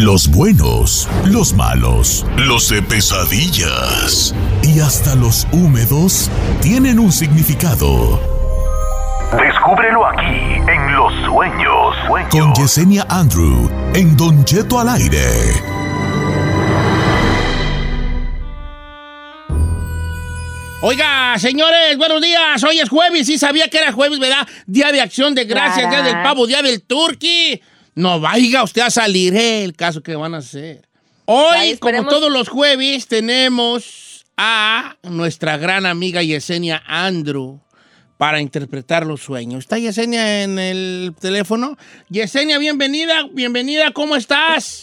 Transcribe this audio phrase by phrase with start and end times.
[0.00, 4.32] Los buenos, los malos, los de pesadillas
[4.62, 6.30] y hasta los húmedos
[6.62, 8.20] tienen un significado.
[9.32, 11.96] Descúbrelo aquí en Los Sueños.
[12.30, 15.26] Con Yesenia Andrew en Don Cheto al aire.
[20.80, 22.62] Oiga, señores, buenos días.
[22.62, 23.26] Hoy es jueves.
[23.26, 24.46] Sí sabía que era jueves, ¿verdad?
[24.64, 27.60] Día de acción de gracias, día del pavo, día del turkey.
[27.98, 30.82] No vaya usted a salir, eh, el caso que van a hacer.
[31.24, 37.58] Hoy, como todos los jueves, tenemos a nuestra gran amiga Yesenia Andrew
[38.16, 39.64] para interpretar los sueños.
[39.64, 41.76] ¿Está Yesenia en el teléfono?
[42.08, 44.82] Yesenia, bienvenida, bienvenida, ¿cómo estás?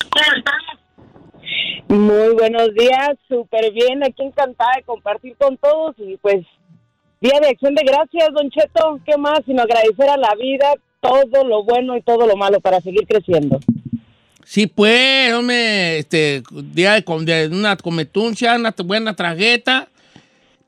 [1.87, 6.45] Muy buenos días, súper bien, aquí encantada de compartir con todos y pues
[7.21, 9.39] Día de Acción de Gracias, Don Cheto, ¿qué más?
[9.45, 10.73] Sino agradecer a la vida
[11.05, 13.59] todo lo bueno y todo lo malo para seguir creciendo.
[14.43, 19.87] Sí, pues, hombre, este, día de, una cometuncia, una buena tragueta,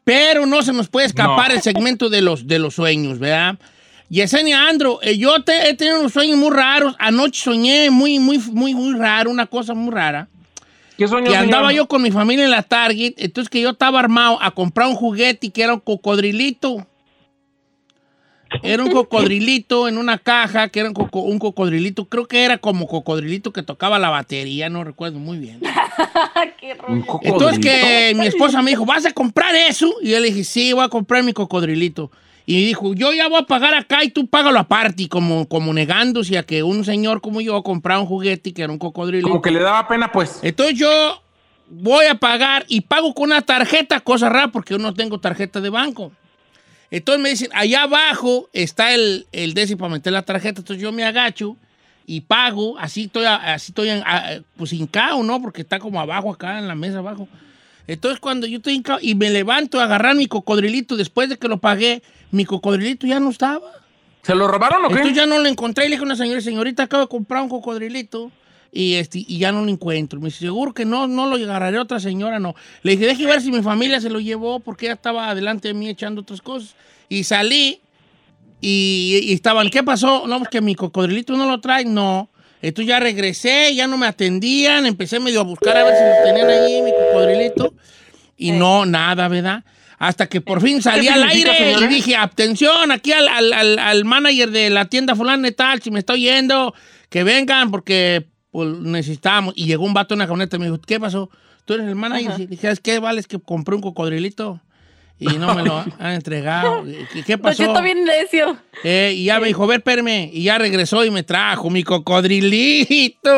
[0.03, 3.57] pero no se nos puede escapar el segmento de los, de los sueños, ¿verdad?
[4.09, 6.95] Yesenia Andro, eh, yo he tenido unos sueños muy raros.
[6.97, 10.27] Anoche soñé muy, muy, muy, muy raro, una cosa muy rara.
[10.97, 13.99] ¿Qué sueño, Que andaba yo con mi familia en la Target, entonces que yo estaba
[13.99, 16.87] armado a comprar un juguete y que era un cocodrilito.
[18.63, 23.53] Era un cocodrilito en una caja, que era un, cocodrilito, creo que era como cocodrilito
[23.53, 25.61] que tocaba la batería, no recuerdo muy bien.
[27.21, 29.93] Entonces que mi esposa me dijo, ¿vas a comprar eso?
[30.01, 32.11] Y yo le dije, sí, voy a comprar mi cocodrilito.
[32.45, 35.73] Y dijo, yo ya voy a pagar acá y tú págalo aparte, y como, como
[35.73, 39.27] negándose a que un señor como yo comprara un juguete que era un cocodrilito.
[39.27, 40.39] Como que le daba pena, pues.
[40.43, 41.21] Entonces yo
[41.69, 45.59] voy a pagar y pago con una tarjeta, cosa rara porque yo no tengo tarjeta
[45.59, 46.13] de banco.
[46.89, 50.61] Entonces me dicen, allá abajo está el, el décimo para meter la tarjeta.
[50.61, 51.57] Entonces yo me agacho
[52.05, 52.77] y pago.
[52.79, 54.03] Así estoy, así estoy en,
[54.55, 55.41] pues hincado, ¿no?
[55.41, 57.27] Porque está como abajo acá en la mesa abajo.
[57.87, 61.47] Entonces cuando yo estoy hincado y me levanto a agarrar mi cocodrilito después de que
[61.47, 63.71] lo pagué, mi cocodrilito ya no estaba.
[64.23, 64.95] ¿Se lo robaron o qué?
[64.95, 67.43] Entonces ya no lo encontré y le dije a una señora, señorita, acabo de comprar
[67.43, 68.31] un cocodrilito
[68.71, 70.19] y, este, y ya no lo encuentro.
[70.19, 72.55] Me dice, seguro que no, no lo agarraré otra señora, no.
[72.83, 75.73] Le dije, deje ver si mi familia se lo llevó porque ella estaba delante de
[75.73, 76.75] mí echando otras cosas.
[77.09, 77.81] Y salí
[78.61, 80.27] y, estaban, ¿qué pasó?
[80.27, 82.29] No, pues que mi cocodrilito no lo trae, no.
[82.61, 86.25] Entonces ya regresé, ya no me atendían, empecé medio a buscar a ver si lo
[86.25, 87.73] tenían ahí, mi cocodrilito.
[88.35, 89.63] Y no, nada, ¿verdad?
[89.99, 94.51] Hasta que por fin salí al aire y dije, atención, aquí al, al, al, manager
[94.51, 96.73] de la tienda fulana y tal, si me está oyendo,
[97.09, 99.53] que vengan porque pues, necesitamos.
[99.55, 101.29] Y llegó un vato en la camioneta y me dijo, ¿qué pasó?
[101.63, 102.41] ¿Tú eres el manager?
[102.41, 103.19] Y dije, ¿es qué vale?
[103.19, 104.59] Es que compré un cocodrilito
[105.19, 106.83] y no me lo han entregado.
[107.27, 107.63] ¿Qué pasó?
[107.65, 108.57] Pues yo bien necio.
[108.83, 110.31] Eh, y ya me dijo, ver, espérame.
[110.33, 113.29] Y ya regresó y me trajo mi cocodrilito.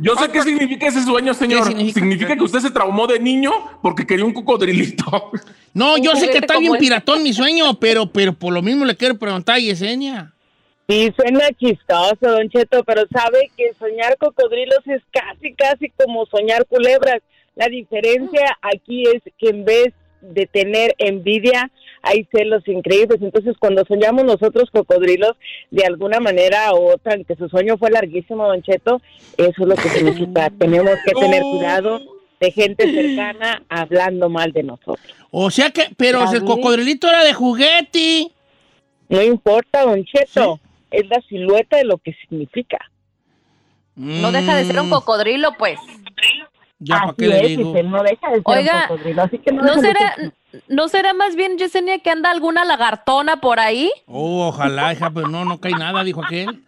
[0.00, 1.64] Yo sé qué significa ese sueño, señor.
[1.64, 2.36] significa?
[2.36, 5.30] que usted se traumó de niño porque quería un cocodrilito.
[5.72, 8.94] No, yo sé que está bien piratón mi sueño, pero, pero por lo mismo le
[8.94, 10.34] quiero preguntar a Yesenia.
[10.88, 16.66] Sí, suena chistoso, Don Cheto, pero sabe que soñar cocodrilos es casi, casi como soñar
[16.66, 17.22] culebras.
[17.54, 21.70] La diferencia aquí es que en vez de tener envidia,
[22.02, 23.20] hay celos increíbles.
[23.20, 25.32] Entonces, cuando soñamos nosotros cocodrilos,
[25.70, 29.00] de alguna manera u otra, que su sueño fue larguísimo, Don Cheto,
[29.36, 30.50] eso es lo que significa.
[30.58, 32.00] Tenemos que tener cuidado
[32.40, 35.14] de gente cercana hablando mal de nosotros.
[35.30, 38.28] O sea que, pero el cocodrilito era de juguete.
[39.08, 40.58] No importa, Don Cheto,
[40.92, 42.78] es la silueta de lo que significa.
[43.94, 45.78] No deja de ser un cocodrilo, pues.
[46.78, 47.74] Ya, ¿para qué le digo?
[47.84, 50.16] no deja de ser Oiga, un cocodrilo, así que no, ¿no será,
[50.68, 53.90] ¿no será más bien, Yesenia, que anda alguna lagartona por ahí?
[54.06, 56.62] Oh, ojalá, hija, pero no, no cae nada, dijo aquel.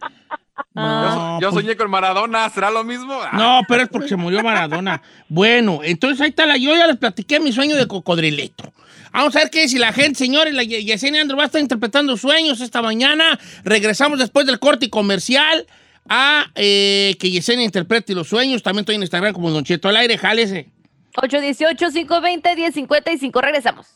[0.73, 3.13] No, yo, soñé con Maradona, ¿será lo mismo?
[3.33, 5.01] No, pero es porque se murió Maradona.
[5.27, 6.57] Bueno, entonces ahí está la.
[6.57, 8.71] Yo ya les platiqué mi sueño de cocodrilito.
[9.11, 12.17] Vamos a ver qué si la gente, señores, la Yesenia Andro va a estar interpretando
[12.17, 13.39] sueños esta mañana.
[13.63, 15.65] Regresamos después del corte comercial
[16.09, 18.61] a eh, que Yesenia interprete los sueños.
[18.61, 20.69] También estoy en Instagram como Don Cheto al aire, jálese.
[21.15, 23.41] 818-520-1055.
[23.41, 23.87] Regresamos.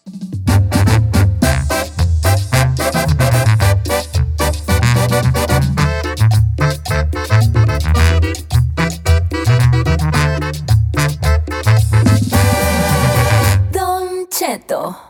[14.80, 15.10] Cheto.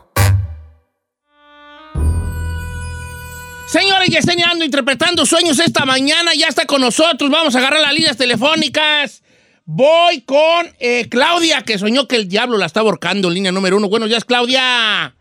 [3.66, 6.32] Señores, Yesenia Ando interpretando sueños esta mañana.
[6.36, 7.30] Ya está con nosotros.
[7.30, 9.22] Vamos a agarrar las líneas telefónicas.
[9.64, 13.30] Voy con eh, Claudia, que soñó que el diablo la estaba ahorcando.
[13.30, 13.88] Línea número uno.
[13.88, 15.14] Buenos días, Claudia.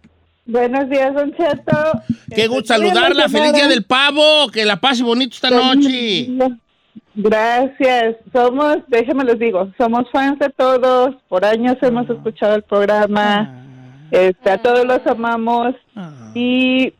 [0.47, 2.01] Buenos días, Don Cheto.
[2.33, 3.29] Qué gusto saludarla.
[3.29, 4.49] Feliz día del pavo.
[4.51, 6.27] Que la pase bonito esta noche.
[7.13, 8.15] Gracias.
[8.33, 11.15] Somos, déjenme les digo, somos fans de todos.
[11.27, 13.68] Por años hemos escuchado el programa.
[14.11, 15.75] Este, a todos los amamos.
[16.33, 16.93] Y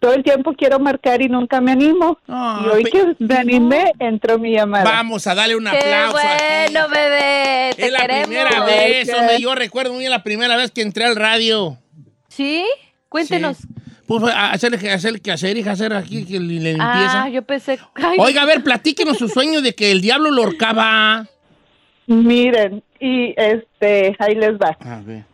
[0.00, 2.18] todo el tiempo quiero marcar y nunca me animo.
[2.28, 4.84] y hoy que me animé, entró mi llamada.
[4.84, 6.16] Vamos a darle un aplauso.
[6.16, 7.70] Qué bueno, bebé.
[7.70, 11.16] es la primera vez, hombre, yo recuerdo muy bien la primera vez que entré al
[11.16, 11.78] radio.
[12.28, 12.64] ¿Sí?
[13.08, 13.58] Cuéntenos.
[14.06, 17.24] Pues hacer, hacer que hacer, hija, hacer aquí que le limpieza.
[17.24, 17.78] Ah, yo pensé.
[18.18, 21.26] Oiga, a ver, platíquenos su sueño de que el diablo lo horcaba.
[22.06, 24.76] Miren, y este, ahí les va.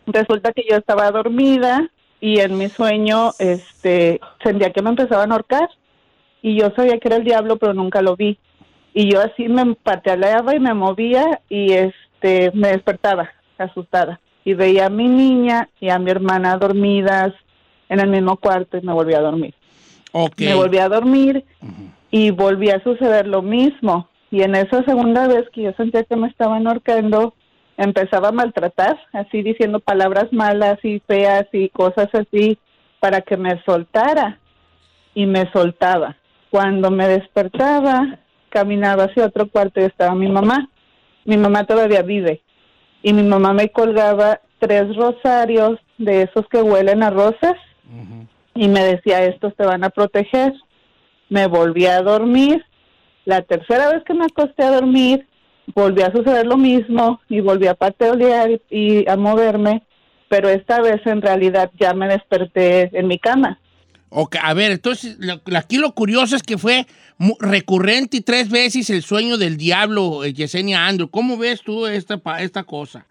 [0.07, 1.89] Resulta que yo estaba dormida
[2.21, 5.69] y en mi sueño, este, sentía que me empezaba a ahorcar
[6.41, 8.39] y yo sabía que era el diablo, pero nunca lo vi.
[8.95, 14.87] Y yo así me pateaba y me movía y este, me despertaba asustada y veía
[14.87, 17.33] a mi niña y a mi hermana dormidas
[17.89, 19.55] en el mismo cuarto y me volví a dormir.
[20.39, 21.45] Me volví a dormir
[22.11, 24.09] y volví a suceder lo mismo.
[24.31, 27.35] Y en esa segunda vez que yo sentía que me estaban ahorcando,
[27.85, 32.59] empezaba a maltratar, así diciendo palabras malas y feas y cosas así
[33.01, 34.39] para que me soltara.
[35.15, 36.17] Y me soltaba.
[36.51, 38.19] Cuando me despertaba,
[38.49, 40.71] caminaba hacia otro cuarto y estaba mi mamá.
[41.25, 42.41] Mi mamá todavía vive.
[43.03, 47.57] Y mi mamá me colgaba tres rosarios de esos que huelen a rosas
[48.55, 50.53] y me decía, estos te van a proteger.
[51.29, 52.65] Me volví a dormir.
[53.25, 55.27] La tercera vez que me acosté a dormir,
[55.75, 58.19] volví a suceder lo mismo y volví a patear
[58.71, 59.83] y a moverme,
[60.29, 63.59] pero esta vez en realidad ya me desperté en mi cama.
[64.15, 65.17] Ok, a ver, entonces
[65.57, 66.87] aquí lo curioso es que fue
[67.41, 71.09] recurrente y tres veces el sueño del diablo, eh, Yesenia Andrew.
[71.09, 73.07] ¿Cómo ves tú esta, esta cosa?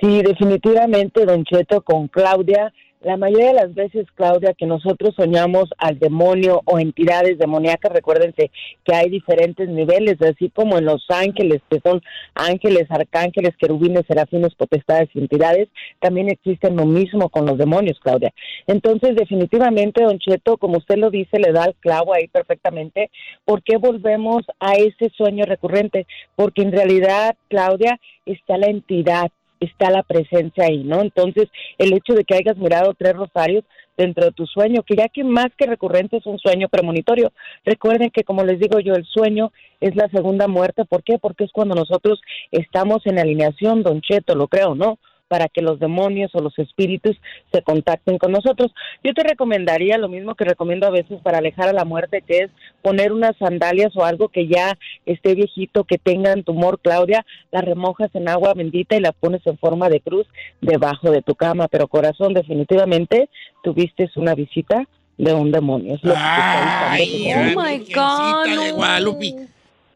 [0.00, 2.72] Sí, definitivamente, Don Cheto, con Claudia
[3.04, 8.50] la mayoría de las veces, Claudia, que nosotros soñamos al demonio o entidades demoníacas, recuérdense
[8.84, 12.00] que hay diferentes niveles, así como en los ángeles, que son
[12.34, 15.68] ángeles, arcángeles, querubines, serafines, potestades y entidades,
[16.00, 18.32] también existen lo mismo con los demonios, Claudia.
[18.66, 23.10] Entonces, definitivamente, Don Cheto, como usted lo dice, le da el clavo ahí perfectamente.
[23.44, 26.06] ¿Por qué volvemos a ese sueño recurrente?
[26.36, 29.30] Porque en realidad, Claudia, está la entidad
[29.62, 31.00] está la presencia ahí, ¿no?
[31.00, 31.48] Entonces,
[31.78, 33.64] el hecho de que hayas mirado tres rosarios
[33.96, 37.32] dentro de tu sueño, que ya que más que recurrente es un sueño premonitorio,
[37.64, 41.18] recuerden que como les digo yo, el sueño es la segunda muerte, ¿por qué?
[41.18, 42.20] Porque es cuando nosotros
[42.50, 44.98] estamos en alineación, don Cheto, lo creo, ¿no?
[45.32, 47.16] Para que los demonios o los espíritus
[47.50, 48.70] se contacten con nosotros.
[49.02, 52.40] Yo te recomendaría lo mismo que recomiendo a veces para alejar a la muerte, que
[52.40, 52.50] es
[52.82, 54.76] poner unas sandalias o algo que ya
[55.06, 59.56] esté viejito, que tengan tumor, Claudia, la remojas en agua bendita y la pones en
[59.56, 60.26] forma de cruz
[60.60, 61.66] debajo de tu cama.
[61.68, 63.30] Pero corazón, definitivamente
[63.62, 64.86] tuviste una visita
[65.16, 65.98] de un demonio.
[66.14, 69.46] Ay, oh my God.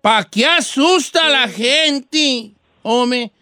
[0.01, 2.53] ¿Para qué asusta a la gente?
[2.83, 3.33] Hombre,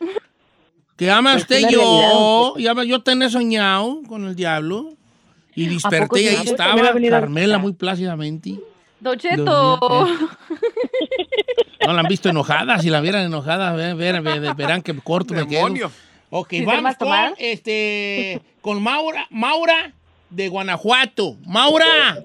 [0.97, 4.95] que ama pues usted yo, yo tenía soñado con el diablo
[5.55, 6.81] y desperté y ahí estaba
[7.11, 8.59] Carmela muy plácidamente.
[9.01, 10.09] Docheto.
[11.87, 15.91] No la han visto enojada, si la vieran enojada, verán que corto me quedo.
[16.31, 19.93] Ok, vamos con, este, con Maura, Maura
[20.31, 21.37] de Guanajuato.
[21.47, 22.25] Maura.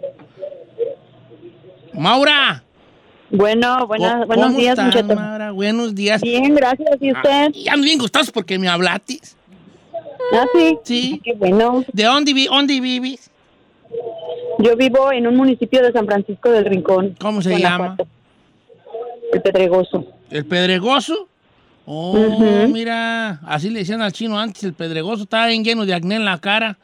[1.93, 2.63] Maura.
[3.31, 6.21] Bueno, buenas, buenos días, está, Buenos días.
[6.21, 6.97] Bien, gracias.
[6.99, 7.51] ¿Y usted?
[7.53, 9.35] ya me bien gustados porque me hablatis.
[10.33, 10.77] Ah, sí.
[10.83, 11.21] Sí.
[11.23, 11.83] Qué bueno.
[11.93, 13.29] ¿De dónde, dónde vives?
[14.59, 17.15] Yo vivo en un municipio de San Francisco del Rincón.
[17.19, 17.97] ¿Cómo se llama?
[19.31, 20.05] El Pedregoso.
[20.29, 21.27] ¿El Pedregoso?
[21.85, 22.13] Oh,
[22.67, 26.25] mira, así le decían al chino antes, el Pedregoso estaba bien lleno de acné en
[26.25, 26.77] la cara.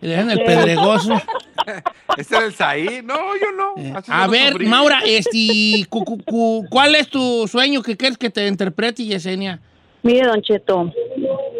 [0.00, 1.14] Le decían el Pedregoso.
[2.16, 3.00] ¿Este es el Saí?
[3.04, 3.74] No, yo no.
[3.76, 9.60] Eh, a ver, Maura, este, ¿cuál es tu sueño que quieres que te interprete, Yesenia?
[10.02, 10.92] Mire, Don Cheto,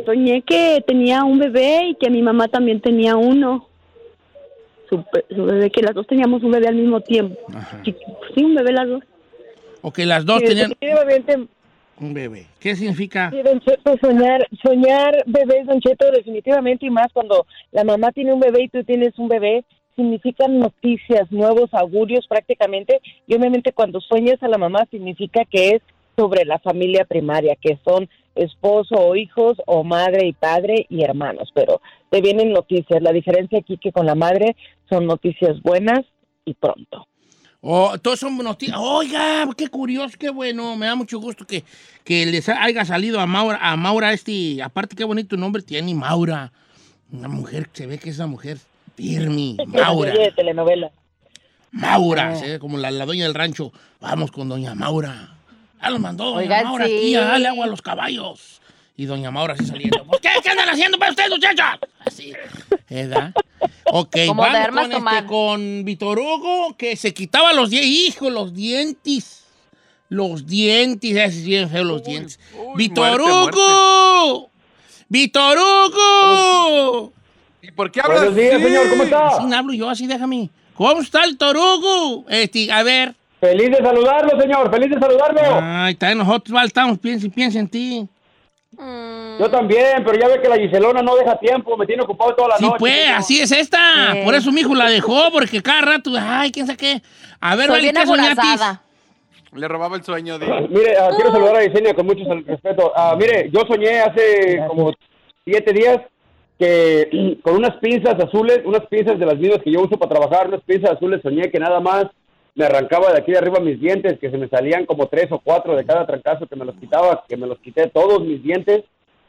[0.04, 3.68] soñé que tenía un bebé y que mi mamá también tenía uno.
[4.88, 7.36] Su, bebé, que las dos teníamos un bebé al mismo tiempo.
[7.84, 9.02] Sí, un bebé las dos.
[9.82, 10.72] O que las dos tenían...
[11.98, 12.46] Un bebé.
[12.60, 13.30] ¿Qué significa?
[13.30, 18.34] Sí, Don Cheto, soñar, soñar bebés, Don Cheto, definitivamente, y más cuando la mamá tiene
[18.34, 19.64] un bebé y tú tienes un bebé,
[19.96, 25.82] significan noticias, nuevos augurios prácticamente, y obviamente cuando sueñas a la mamá significa que es
[26.16, 31.50] sobre la familia primaria, que son esposo o hijos o madre y padre y hermanos,
[31.54, 33.02] pero te vienen noticias.
[33.02, 34.56] La diferencia aquí que con la madre
[34.88, 36.04] son noticias buenas
[36.44, 37.06] y pronto.
[37.60, 38.78] Oh, todos son noticias.
[38.80, 40.76] Oiga, qué curioso, qué bueno.
[40.76, 41.64] Me da mucho gusto que,
[42.04, 44.62] que les haya salido a Maura, a Maura este.
[44.62, 46.52] Aparte, qué bonito nombre tiene Maura.
[47.10, 48.58] Una mujer, se ve que es una mujer
[48.96, 50.12] Firmi, Maura.
[50.12, 50.90] de telenovela.
[51.70, 52.58] Maura, ¿sí?
[52.58, 53.72] como la, la dueña del rancho.
[54.00, 55.36] Vamos con doña Maura.
[55.82, 56.96] Ya los mandó doña Oigan, Maura sí.
[56.96, 58.60] aquí a darle agua a los caballos.
[58.96, 60.04] Y doña Maura así saliendo.
[60.06, 60.30] ¿Pues qué?
[60.42, 61.66] ¿Qué andan haciendo para ustedes, muchachos?
[62.04, 62.32] Así.
[62.88, 63.34] ¿Verdad?
[63.92, 64.48] Ok, vamos
[64.88, 67.90] con, este, con Víctor Hugo, que se quitaba los dientes.
[67.90, 69.44] Hijo, los dientes.
[70.08, 71.14] Los dientes.
[71.16, 72.40] Es bien feo los dientes.
[72.58, 74.50] uy, Víctor muerte, Hugo.
[75.08, 77.12] Víctor Hugo.
[77.66, 78.64] ¿Y por qué hablas Buenos días, así?
[78.64, 79.26] señor, ¿cómo está?
[79.28, 80.50] Así hablo yo, así déjame.
[80.74, 82.24] ¿Cómo está el Torugo?
[82.28, 83.14] Este, a ver.
[83.40, 85.40] Feliz de saludarlo, señor, feliz de saludarlo.
[85.62, 88.08] Ay, también nosotros vale, estamos, piensa, piensa en ti.
[88.72, 92.34] Mm, Yo también, pero ya ve que la Giselona no deja tiempo, me tiene ocupado
[92.34, 92.76] toda la Sí, noche.
[92.78, 93.14] pues, señor.
[93.18, 94.12] así es esta.
[94.12, 94.18] Sí.
[94.24, 97.02] Por eso mi hijo la dejó, porque cada rato, ay, quién sabe qué.
[97.40, 98.60] A ver, Soy vale, bien ¿qué soñatis?
[99.52, 100.46] Le robaba el sueño de...
[100.68, 102.92] Mire, ah, quiero saludar a Yesenia con mucho respeto.
[102.94, 104.92] Ah, mire, yo soñé hace como
[105.44, 105.98] siete días
[106.58, 110.48] que con unas pinzas azules, unas pinzas de las mismas que yo uso para trabajar,
[110.48, 112.06] unas pinzas azules, soñé que nada más
[112.54, 115.38] me arrancaba de aquí de arriba mis dientes, que se me salían como tres o
[115.38, 118.84] cuatro de cada trancazo que me los quitaba, que me los quité todos mis dientes.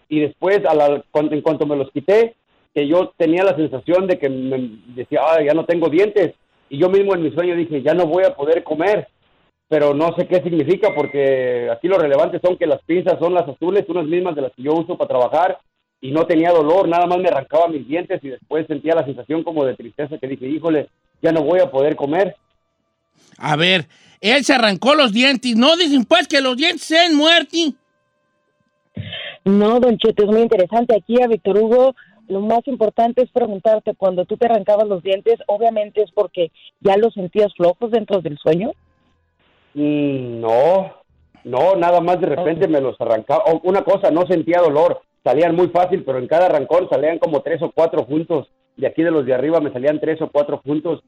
[0.08, 2.36] Y después a la- en cuanto me los quité,
[2.74, 6.34] que yo tenía la sensación de que me decía, "Ay, ya no tengo dientes
[6.70, 9.08] y yo mismo en mi sueño dije, ya no voy a poder comer
[9.70, 13.48] pero no sé qué significa porque aquí lo relevante son que las pinzas son las
[13.48, 15.60] azules, unas mismas de las que yo uso para trabajar
[16.00, 19.44] y no tenía dolor, nada más me arrancaba mis dientes y después sentía la sensación
[19.44, 20.90] como de tristeza que dije, híjole,
[21.22, 22.36] ya no voy a poder comer.
[23.38, 23.88] A ver,
[24.22, 25.56] él se arrancó los dientes.
[25.56, 27.74] No dicen pues que los dientes sean muertos.
[29.44, 30.96] No, don Cheto, es muy interesante.
[30.96, 31.96] Aquí a Víctor Hugo,
[32.28, 36.52] lo más importante es preguntarte, cuando tú te arrancabas los dientes, obviamente es porque
[36.82, 38.72] ya los sentías flojos dentro del sueño.
[39.74, 40.94] Mm, no,
[41.44, 43.44] no, nada más de repente me los arrancaba.
[43.64, 47.62] Una cosa, no sentía dolor, salían muy fácil, pero en cada arrancón salían como tres
[47.62, 48.48] o cuatro juntos.
[48.78, 51.04] De aquí de los de arriba me salían tres o cuatro juntos.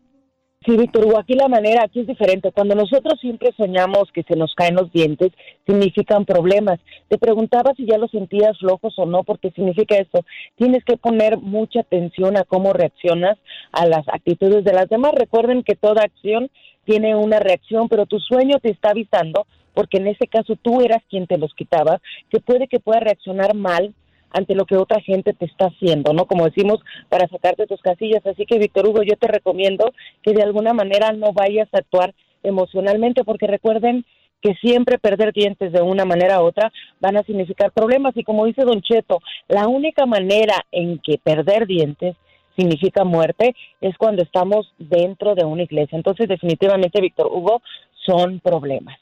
[0.65, 2.51] Sí, Víctor Hugo, aquí la manera, aquí es diferente.
[2.51, 5.31] Cuando nosotros siempre soñamos que se nos caen los dientes,
[5.65, 6.81] significan problemas.
[7.07, 10.25] Te preguntaba si ya los sentías flojos o no, porque significa esto.
[10.57, 13.37] Tienes que poner mucha atención a cómo reaccionas
[13.71, 15.13] a las actitudes de las demás.
[15.15, 16.49] Recuerden que toda acción
[16.83, 21.01] tiene una reacción, pero tu sueño te está avisando, porque en ese caso tú eras
[21.09, 23.93] quien te los quitaba, que puede que pueda reaccionar mal
[24.31, 26.25] ante lo que otra gente te está haciendo, ¿no?
[26.25, 28.25] Como decimos, para sacarte tus casillas.
[28.25, 29.91] Así que, Víctor Hugo, yo te recomiendo
[30.23, 34.05] que de alguna manera no vayas a actuar emocionalmente, porque recuerden
[34.41, 38.15] que siempre perder dientes de una manera u otra van a significar problemas.
[38.15, 42.15] Y como dice Don Cheto, la única manera en que perder dientes
[42.57, 45.97] significa muerte es cuando estamos dentro de una iglesia.
[45.97, 47.61] Entonces, definitivamente, Víctor Hugo,
[48.05, 48.97] son problemas.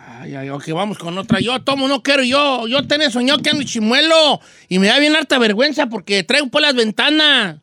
[0.00, 1.40] Ay, ay, ok, vamos con otra.
[1.40, 2.66] Yo tomo, no quiero yo.
[2.68, 4.40] Yo tenía soñado que ando chimuelo.
[4.68, 7.56] Y me da bien harta vergüenza porque traigo por las ventanas.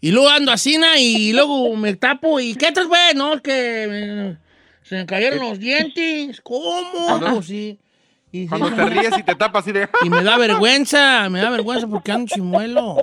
[0.00, 2.40] Y luego ando así, na, y luego me tapo.
[2.40, 3.14] ¿Y qué tal, güey?
[3.14, 4.38] No, es que me-
[4.88, 6.40] se me cayeron los dientes.
[6.42, 7.20] ¿Cómo?
[7.20, 7.78] Pues sí.
[8.32, 9.88] Y, Cuando sí, te ríes y te tapas así de...
[10.04, 12.96] y me da vergüenza, me da vergüenza porque ando chimuelo.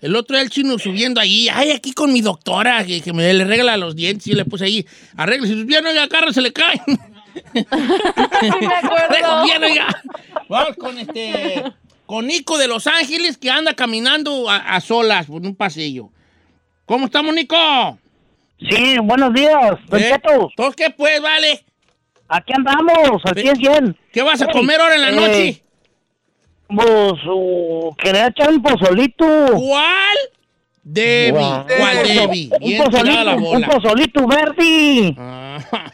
[0.00, 3.34] El otro día el chino subiendo ahí, ay, aquí con mi doctora, que, que me
[3.34, 4.26] le regla los dientes.
[4.28, 6.80] Y le puse ahí, arregla, si sus oiga, carro se le caen.
[7.34, 9.44] Sí me acuerdo.
[9.44, 9.88] Bien, oiga.
[10.48, 11.62] Vamos con este,
[12.06, 16.10] con Nico de Los Ángeles, que anda caminando a, a solas por un pasillo.
[16.86, 17.56] ¿Cómo estamos, Nico?
[18.58, 20.10] Sí, buenos días, Don ¿Eh?
[20.10, 20.50] Cheto.
[20.56, 21.64] ¿Todos qué, pues, vale?
[22.28, 23.96] Aquí andamos, al 100 100.
[24.12, 25.62] ¿Qué vas a Hey, comer ahora en la eh, noche?
[26.68, 29.24] Pues, uh, quería echar un pozolito.
[29.54, 30.16] ¿Cuál?
[30.92, 31.30] Debbie.
[31.38, 31.66] Guau.
[31.78, 32.50] ¿Cuál Debbie?
[32.60, 35.14] Bien un tirada la pozolito, un pozolito verde.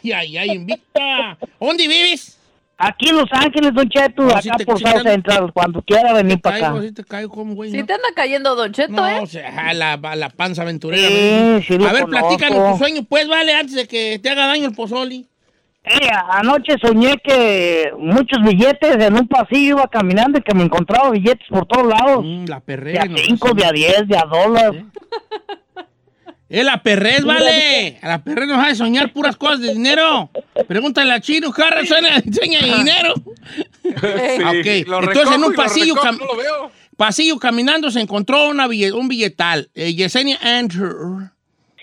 [0.03, 1.37] Ay, ay, ay, invita.
[1.59, 2.33] ¿Dónde vives?
[2.79, 5.81] Aquí en Los Ángeles, Don Cheto, No, acá te- por sí South te- Central, cuando
[5.81, 6.81] quiera venir para acá.
[6.81, 7.71] sí te caigo como güey.
[7.71, 7.85] ¿no?
[7.87, 9.19] te anda cayendo Don Cheto, No, ¿eh?
[9.19, 11.07] o sea, a la, a la panza aventurera.
[11.61, 12.07] Sí, a ver, conozco.
[12.37, 15.25] platícanos tu sueño, pues, vale, antes de que te haga daño el pozoli.
[15.89, 21.11] Eh, anoche soñé que muchos billetes en un pasillo iba caminando y que me encontraba
[21.11, 22.25] billetes por todos lados.
[22.25, 22.99] Mm, la De perrez.
[22.99, 23.53] a no, cinco, sí.
[23.55, 24.83] de a diez, de a dólar.
[26.49, 27.99] Es la perrez, vale.
[28.01, 30.29] A la perrez nos hace soñar puras cosas de dinero.
[30.67, 33.13] Pregúntale a Chino, Carra, suena, sueña de dinero.
[33.83, 34.87] Sí, Ah, ok.
[34.87, 36.71] lo Entonces, en un lo pasillo recojo, cam- no lo veo.
[36.95, 39.69] Pasillo caminando se encontró una bille- un billetal.
[39.75, 41.29] Eh, Yesenia Andrew.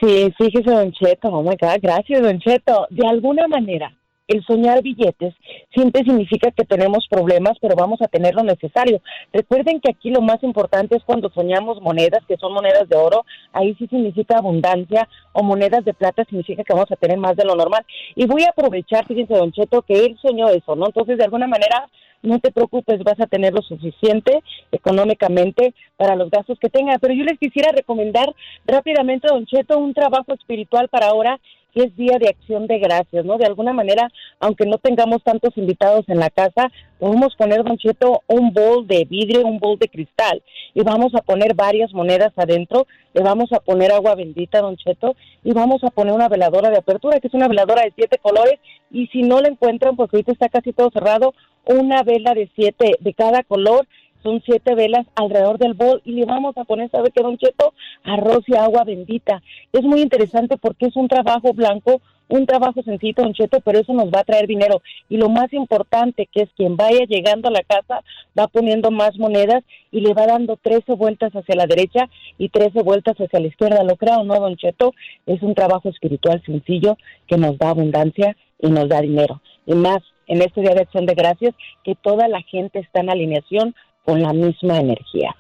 [0.04, 2.86] Sí, fíjese, Don Cheto, oh my God, gracias, Don Cheto.
[2.90, 3.90] De alguna manera,
[4.28, 5.32] el soñar billetes
[5.72, 9.00] siempre significa que tenemos problemas, pero vamos a tener lo necesario.
[9.32, 13.24] Recuerden que aquí lo más importante es cuando soñamos monedas, que son monedas de oro,
[13.54, 17.46] ahí sí significa abundancia, o monedas de plata significa que vamos a tener más de
[17.46, 17.86] lo normal.
[18.14, 20.84] Y voy a aprovechar, fíjense, Don Cheto, que él soñó eso, ¿no?
[20.84, 21.88] Entonces, de alguna manera,
[22.24, 26.98] no te preocupes, vas a tener lo suficiente económicamente para los gastos que tengas.
[27.00, 28.34] Pero yo les quisiera recomendar
[28.66, 31.40] rápidamente, Don Cheto, un trabajo espiritual para ahora
[31.74, 33.36] que es Día de Acción de Gracias, ¿no?
[33.36, 38.22] De alguna manera, aunque no tengamos tantos invitados en la casa, podemos poner, Don Cheto,
[38.28, 42.86] un bol de vidrio, un bol de cristal, y vamos a poner varias monedas adentro,
[43.12, 46.78] le vamos a poner agua bendita, Don Cheto, y vamos a poner una veladora de
[46.78, 50.32] apertura, que es una veladora de siete colores, y si no la encuentran, porque ahorita
[50.32, 51.34] está casi todo cerrado,
[51.66, 53.86] una vela de siete, de cada color,
[54.24, 57.74] son siete velas alrededor del bol y le vamos a poner, ¿sabe qué, Don Cheto?
[58.02, 59.42] Arroz y agua bendita.
[59.72, 63.92] Es muy interesante porque es un trabajo blanco, un trabajo sencillo, Don Cheto, pero eso
[63.92, 64.80] nos va a traer dinero.
[65.10, 68.00] Y lo más importante, que es quien vaya llegando a la casa,
[68.36, 69.62] va poniendo más monedas
[69.92, 73.84] y le va dando 13 vueltas hacia la derecha y 13 vueltas hacia la izquierda.
[73.84, 74.94] ¿Lo creo no, Don Cheto?
[75.26, 79.42] Es un trabajo espiritual sencillo que nos da abundancia y nos da dinero.
[79.66, 81.54] Y más en este Día de Acción de Gracias,
[81.84, 83.74] que toda la gente está en alineación
[84.04, 85.34] con la misma energía.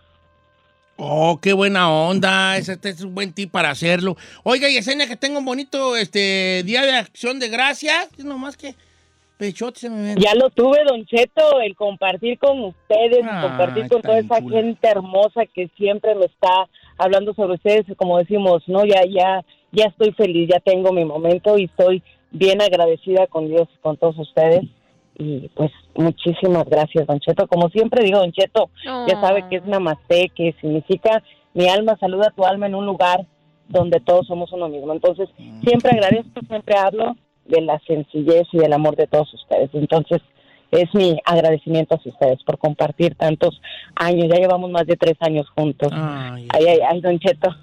[0.96, 2.56] Oh, qué buena onda.
[2.56, 4.16] Este es un buen tip para hacerlo.
[4.44, 8.08] Oiga, Yesenia, que tengo un bonito este día de acción de gracias.
[8.24, 8.74] más que
[9.36, 10.20] pechote se me ve.
[10.20, 15.46] Ya lo tuve, Don Cheto, el compartir con ustedes, compartir con toda esa gente hermosa
[15.46, 18.84] que siempre me está hablando sobre ustedes, como decimos, ¿no?
[18.84, 23.68] Ya, ya, ya estoy feliz, ya tengo mi momento y estoy bien agradecida con Dios
[23.74, 24.64] y con todos ustedes
[25.16, 27.46] y pues muchísimas gracias, Don Cheto.
[27.46, 32.28] Como siempre digo, Don Cheto, ya sabe que es namaste, que significa mi alma saluda
[32.28, 33.26] a tu alma en un lugar
[33.68, 34.92] donde todos somos uno mismo.
[34.92, 35.28] Entonces,
[35.62, 39.70] siempre agradezco, siempre hablo de la sencillez y del amor de todos ustedes.
[39.72, 40.20] Entonces,
[40.70, 43.60] es mi agradecimiento a ustedes por compartir tantos
[43.94, 44.26] años.
[44.28, 45.90] Ya llevamos más de tres años juntos.
[45.92, 47.54] Ay, ay, ay, Don Cheto.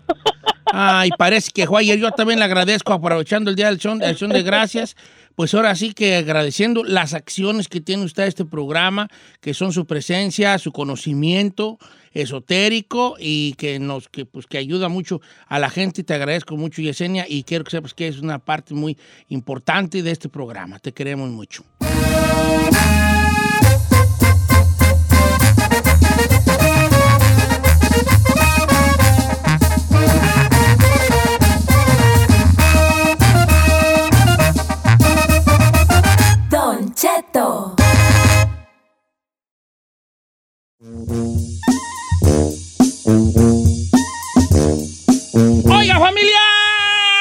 [0.74, 4.30] Ay, parece que Juan, yo también le agradezco aprovechando el Día del Son, del son
[4.30, 4.96] de Gracias
[5.36, 9.08] pues ahora sí que agradeciendo las acciones que tiene usted este programa,
[9.40, 11.78] que son su presencia, su conocimiento
[12.14, 16.04] esotérico y que nos que pues que ayuda mucho a la gente.
[16.04, 18.98] Te agradezco mucho, Yesenia, y quiero que sepas que es una parte muy
[19.30, 20.80] importante de este programa.
[20.80, 21.64] Te queremos mucho.
[40.84, 40.98] Oiga,
[46.00, 46.40] familia,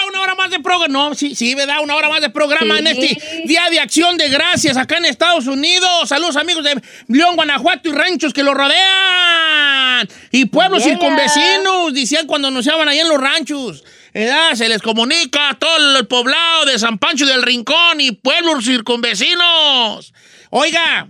[0.08, 0.88] una hora más de programa.
[0.88, 1.82] No, sí, sí, ¿verdad?
[1.82, 5.46] Una hora más de programa en este Día de Acción de Gracias acá en Estados
[5.46, 6.08] Unidos.
[6.08, 10.08] Saludos, amigos de León, Guanajuato y ranchos que lo rodean.
[10.30, 13.84] Y pueblos circunvecinos, decían cuando anunciaban ahí en los ranchos.
[14.14, 14.54] ¿verdad?
[14.54, 20.14] Se les comunica a todo el poblado de San Pancho del Rincón y pueblos circunvecinos.
[20.48, 21.08] Oiga,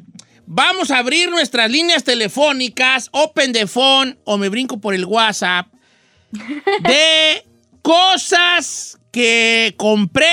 [0.53, 5.69] vamos a abrir nuestras líneas telefónicas, Open the Phone o me brinco por el WhatsApp,
[6.33, 7.47] de
[7.83, 10.27] cosas que compré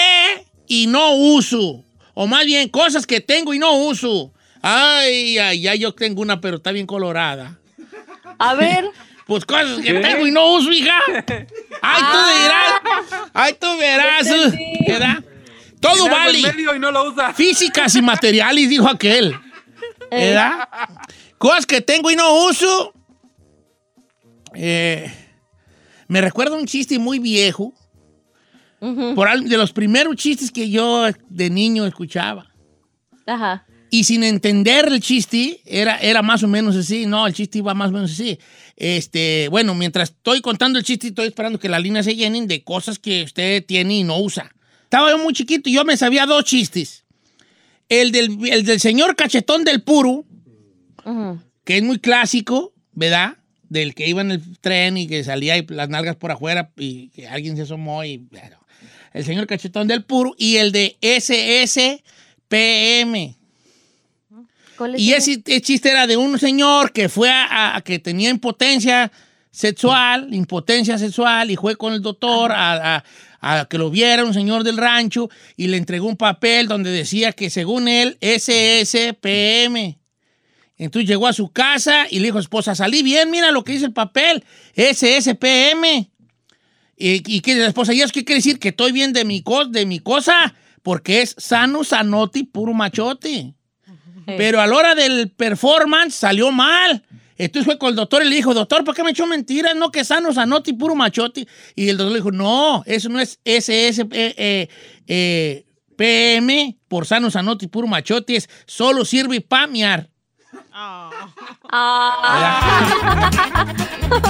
[0.67, 1.83] y no uso.
[2.15, 4.33] O más bien, cosas que tengo y no uso.
[4.63, 7.59] Ay, ay, ay, yo tengo una, pero está bien colorada.
[8.39, 8.89] A ver.
[9.27, 10.99] Pues cosas que tengo y no uso, hija.
[11.81, 13.29] Ay, tú dirás.
[13.33, 14.27] Ay, tú verás.
[14.87, 15.23] ¿Verdad?
[15.79, 16.39] Todo vale.
[16.39, 17.33] Y no lo usa.
[17.33, 19.37] Físicas y materiales, dijo aquel.
[20.11, 20.67] ¿Verdad?
[21.37, 22.93] Cosas que tengo y no uso.
[24.53, 25.11] Eh,
[26.07, 27.73] me recuerda un chiste muy viejo.
[28.79, 32.53] por, de los primeros chistes que yo de niño escuchaba.
[33.25, 33.65] Ajá.
[33.89, 37.05] Y sin entender el chiste, era, era más o menos así.
[37.05, 38.37] No, el chiste iba más o menos así.
[38.75, 42.63] Este, bueno, mientras estoy contando el chiste, estoy esperando que las líneas se llenen de
[42.63, 44.51] cosas que usted tiene y no usa.
[44.83, 47.05] Estaba yo muy chiquito y yo me sabía dos chistes.
[47.89, 50.25] El del, del señor cachetón del puro,
[51.63, 53.37] que es muy clásico, ¿verdad?
[53.69, 57.09] Del que iba en el tren y que salía y las nalgas por afuera y
[57.09, 58.17] que alguien se asomó y...
[58.17, 58.57] Bueno,
[59.13, 62.03] el señor cachetón del puro y el de SSPM.
[64.95, 69.11] Y ese, chiste era de un señor que fue a, que tenía impotencia
[69.51, 73.03] sexual, impotencia sexual, y fue con el doctor a,
[73.69, 77.49] que lo viera un señor del rancho y le entregó un papel donde decía que
[77.49, 79.97] según él, SSPM.
[80.77, 83.63] Entonces llegó a su casa y le dijo a su esposa, salí bien, mira lo
[83.63, 84.43] que dice el papel,
[84.75, 86.09] SSPM.
[86.99, 87.93] ¿Y, y que la esposa?
[87.93, 88.59] ¿Y eso qué quiere decir?
[88.59, 93.53] Que estoy bien de mi, de mi cosa, porque es sano, sanote, puro machote.
[94.25, 97.03] Pero a la hora del performance salió mal.
[97.37, 99.75] Entonces fue con el doctor y le dijo, doctor, ¿por qué me echó mentiras?
[99.75, 101.47] No, que sano, sanote y puro machote.
[101.75, 104.69] Y el doctor le dijo, no, eso no es SSPM eh,
[105.07, 110.09] eh, por sano, sanote y puro machote, es solo sirve para miar.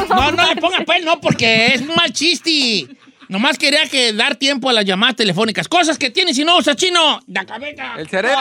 [0.10, 2.88] No, no le ponga pues, no, porque es un mal chiste.
[3.30, 5.68] Nomás quería que dar tiempo a las llamadas telefónicas.
[5.68, 7.20] Cosas que tienes y no usas, chino.
[7.28, 7.96] La cabeza.
[7.98, 8.40] El cerebro.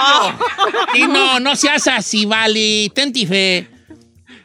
[0.94, 2.90] Y no, no seas así, vale.
[2.94, 3.75] Tentife.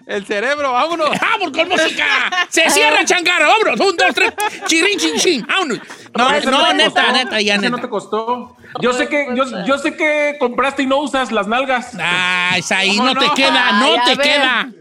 [0.07, 1.09] El cerebro, vámonos.
[1.21, 2.47] ¡Vámonos con música!
[2.49, 3.47] ¡Se cierra, changarro!
[3.47, 3.79] ¡Vámonos!
[3.79, 4.33] Un, dos, tres.
[4.65, 5.45] Chirin, chin, chin.
[5.47, 5.79] ¡Vámonos!
[6.17, 7.11] No, Ese no, neta, costó.
[7.13, 7.69] neta, ya neta.
[7.69, 8.57] no te costó.
[8.81, 11.91] Yo sé que, yo, yo sé que compraste y no usas las nalgas.
[11.99, 13.33] Ah, esa ahí ¿Cómo no te no?
[13.35, 14.71] queda, no Ay, te queda.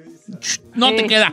[0.75, 1.33] No te queda.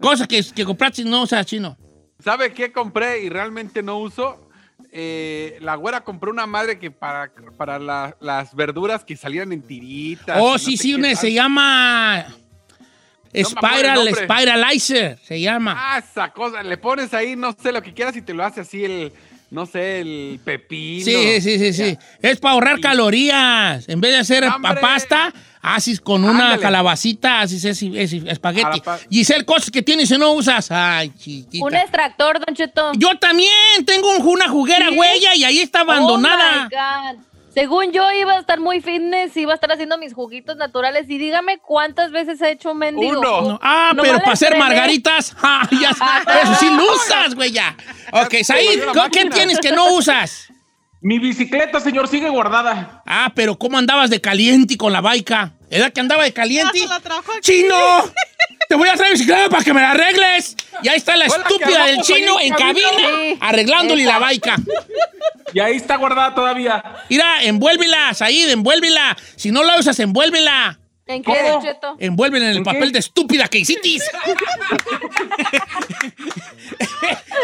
[0.00, 1.76] Cosas que, que compraste y no usas, chino.
[2.22, 4.48] ¿Sabe qué compré y realmente no uso?
[4.92, 9.62] Eh, la güera compró una madre que para, para la- las verduras que salían en
[9.62, 10.36] tiritas.
[10.40, 12.26] Oh, no sí, sé sí, una se llama
[13.34, 14.24] Spiral, nombre.
[14.26, 15.74] Spiralizer, se llama.
[15.76, 16.62] Ah, esa cosa.
[16.62, 19.12] Le pones ahí, no sé, lo que quieras y te lo hace así el,
[19.50, 21.04] no sé, el pepino.
[21.04, 21.98] Sí, sí, sí, sí.
[22.20, 23.88] Es para ahorrar calorías.
[23.88, 24.44] En vez de hacer
[24.80, 26.62] pasta, haces con una Ándale.
[26.62, 28.80] calabacita, haces ese, ese espagueti.
[28.80, 30.70] pa- Giselle, cosas que tienes y no usas.
[30.70, 31.64] Ay, chiquita.
[31.64, 32.92] Un extractor, Don Cheto.
[32.96, 34.96] Yo también tengo un- una juguera ¿Sí?
[34.98, 36.68] huella y ahí está abandonada.
[36.70, 37.24] Oh, my God.
[37.54, 41.18] Según yo iba a estar muy fitness, iba a estar haciendo mis juguitos naturales y
[41.18, 43.20] dígame cuántas veces he hecho un mendigo.
[43.22, 45.90] No, Ah, No pero para hacer margaritas, ah, ya,
[46.42, 47.76] eso sí lo usas, güey, ya.
[48.12, 48.80] Ok, Said,
[49.12, 50.48] ¿qué tienes que no usas?
[51.02, 53.02] Mi bicicleta, señor, sigue guardada.
[53.04, 55.52] Ah, pero ¿cómo andabas de caliente con la baica?
[55.68, 56.78] ¿Era que andaba de caliente?
[57.40, 57.74] ¡Chino!
[58.72, 60.56] Te voy a traer bicicleta para que me la arregles.
[60.82, 62.88] Y ahí está la estúpida del chino en cabina.
[62.90, 64.56] cabina, arreglándole la baica.
[65.52, 66.82] Y ahí está guardada todavía.
[67.10, 69.14] Mira, envuélvela, Said, envuélvela.
[69.36, 70.80] Si no la usas, envuélvela.
[71.06, 71.96] ¿En qué, Cheto?
[71.98, 72.92] Envuélvela en el ¿En papel qué?
[72.92, 73.90] de estúpida que hiciste.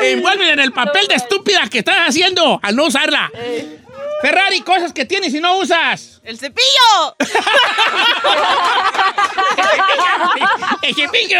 [0.04, 3.30] envuélvela en el papel de estúpida que estás haciendo al no usarla.
[4.20, 6.20] Ferrari, cosas que tienes y no usas.
[6.24, 7.16] ¡El cepillo!
[10.82, 11.38] ¡El cepillo!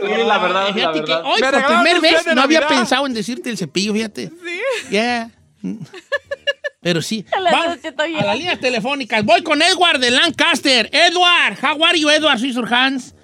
[0.00, 1.22] Sí, la verdad, la Fíjate que verdad.
[1.24, 4.28] hoy Me por primera vez no había pensado en decirte el cepillo, fíjate.
[4.28, 4.60] Sí.
[4.90, 5.30] Yeah.
[6.80, 7.24] Pero sí.
[7.40, 9.24] La Vamos a las líneas telefónicas.
[9.24, 10.90] Voy con Edward de Lancaster.
[10.92, 12.38] Edward, how are you, Edward
[12.70, 13.14] Hans?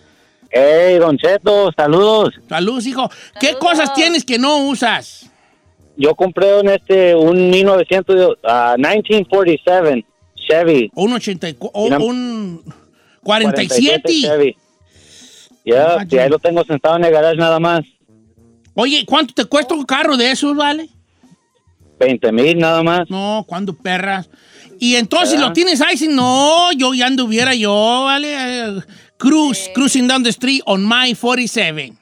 [0.50, 2.34] Hey, Don Cheto, saludos.
[2.48, 3.10] Saludos, hijo.
[3.38, 5.29] ¿Qué cosas tienes que no usas?
[6.02, 10.06] Yo compré un, este, un 1900, ah, 1947
[10.48, 10.90] Chevy.
[10.94, 11.98] Un 84, o Mira.
[11.98, 12.62] un
[13.22, 14.02] 47.
[14.22, 14.56] Chevy.
[15.66, 17.82] Ya, y ahí lo tengo sentado en el garage nada más.
[18.74, 20.88] Oye, ¿cuánto te cuesta un carro de esos, vale?
[21.98, 23.10] 20 mil nada más.
[23.10, 24.30] No, cuando perras.
[24.78, 25.48] Y entonces Ah.
[25.48, 28.32] lo tienes ahí, si no, yo ya anduviera yo, ¿vale?
[28.34, 28.80] Eh,
[29.18, 31.92] cruise, cruising down the street on my 47.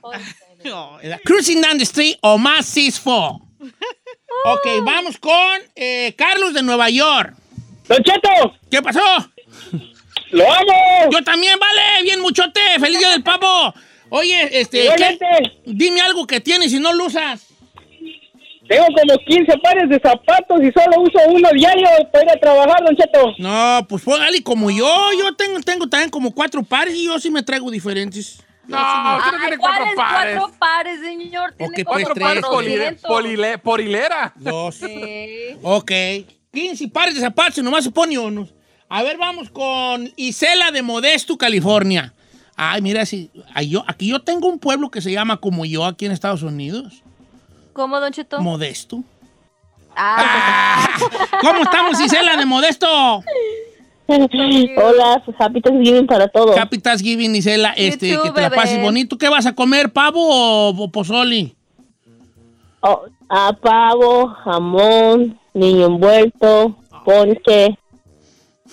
[0.62, 1.18] ¿verdad?
[1.24, 3.40] Cruising down the street on my 64.
[4.44, 7.34] Ok, vamos con eh, Carlos de Nueva York.
[7.88, 8.54] ¡Don Cheto!
[8.70, 9.00] ¿Qué pasó?
[10.30, 11.10] ¡Lo amo!
[11.10, 12.60] Yo también, vale, bien muchote.
[12.78, 13.74] Feliz día del pavo.
[14.10, 14.88] Oye, este,
[15.64, 17.46] dime algo que tienes y no lo usas.
[18.68, 22.84] Tengo como 15 pares de zapatos y solo uso uno diario para ir a trabajar,
[22.84, 23.32] Don Cheto.
[23.38, 25.10] No, pues póngale como yo.
[25.18, 28.44] Yo tengo, tengo también como cuatro pares y yo sí me traigo diferentes.
[28.68, 30.36] No, usted no tiene cuatro ¿cuáles pares.
[30.38, 31.54] cuatro pares, señor?
[31.56, 33.02] Tiene pues, Cuatro tres, pares por, hile- 400.
[33.02, 34.32] por por hilera.
[34.36, 34.74] Dos.
[34.76, 35.56] Sí.
[35.62, 35.90] Ok.
[36.52, 38.54] 15 pares de zapatos y nomás se pone unos.
[38.88, 42.14] A ver, vamos con Isela de Modesto, California.
[42.56, 45.84] Ay, mira, si, ay, yo, aquí yo tengo un pueblo que se llama como yo
[45.84, 47.02] aquí en Estados Unidos.
[47.72, 48.40] ¿Cómo, Don Cheto?
[48.40, 49.04] Modesto.
[49.94, 50.88] Ah,
[51.40, 53.22] ¿Cómo estamos, Isela de Modesto?
[54.78, 56.56] Hola, pues, happy Thanksgiving para todos.
[56.56, 57.74] Happy Thanksgiving, Isela.
[57.76, 59.18] Este, que te la pases bonito.
[59.18, 61.54] ¿Qué vas a comer, pavo o, o pozoli?
[62.80, 67.76] Oh, a pavo, jamón, niño envuelto, ponche.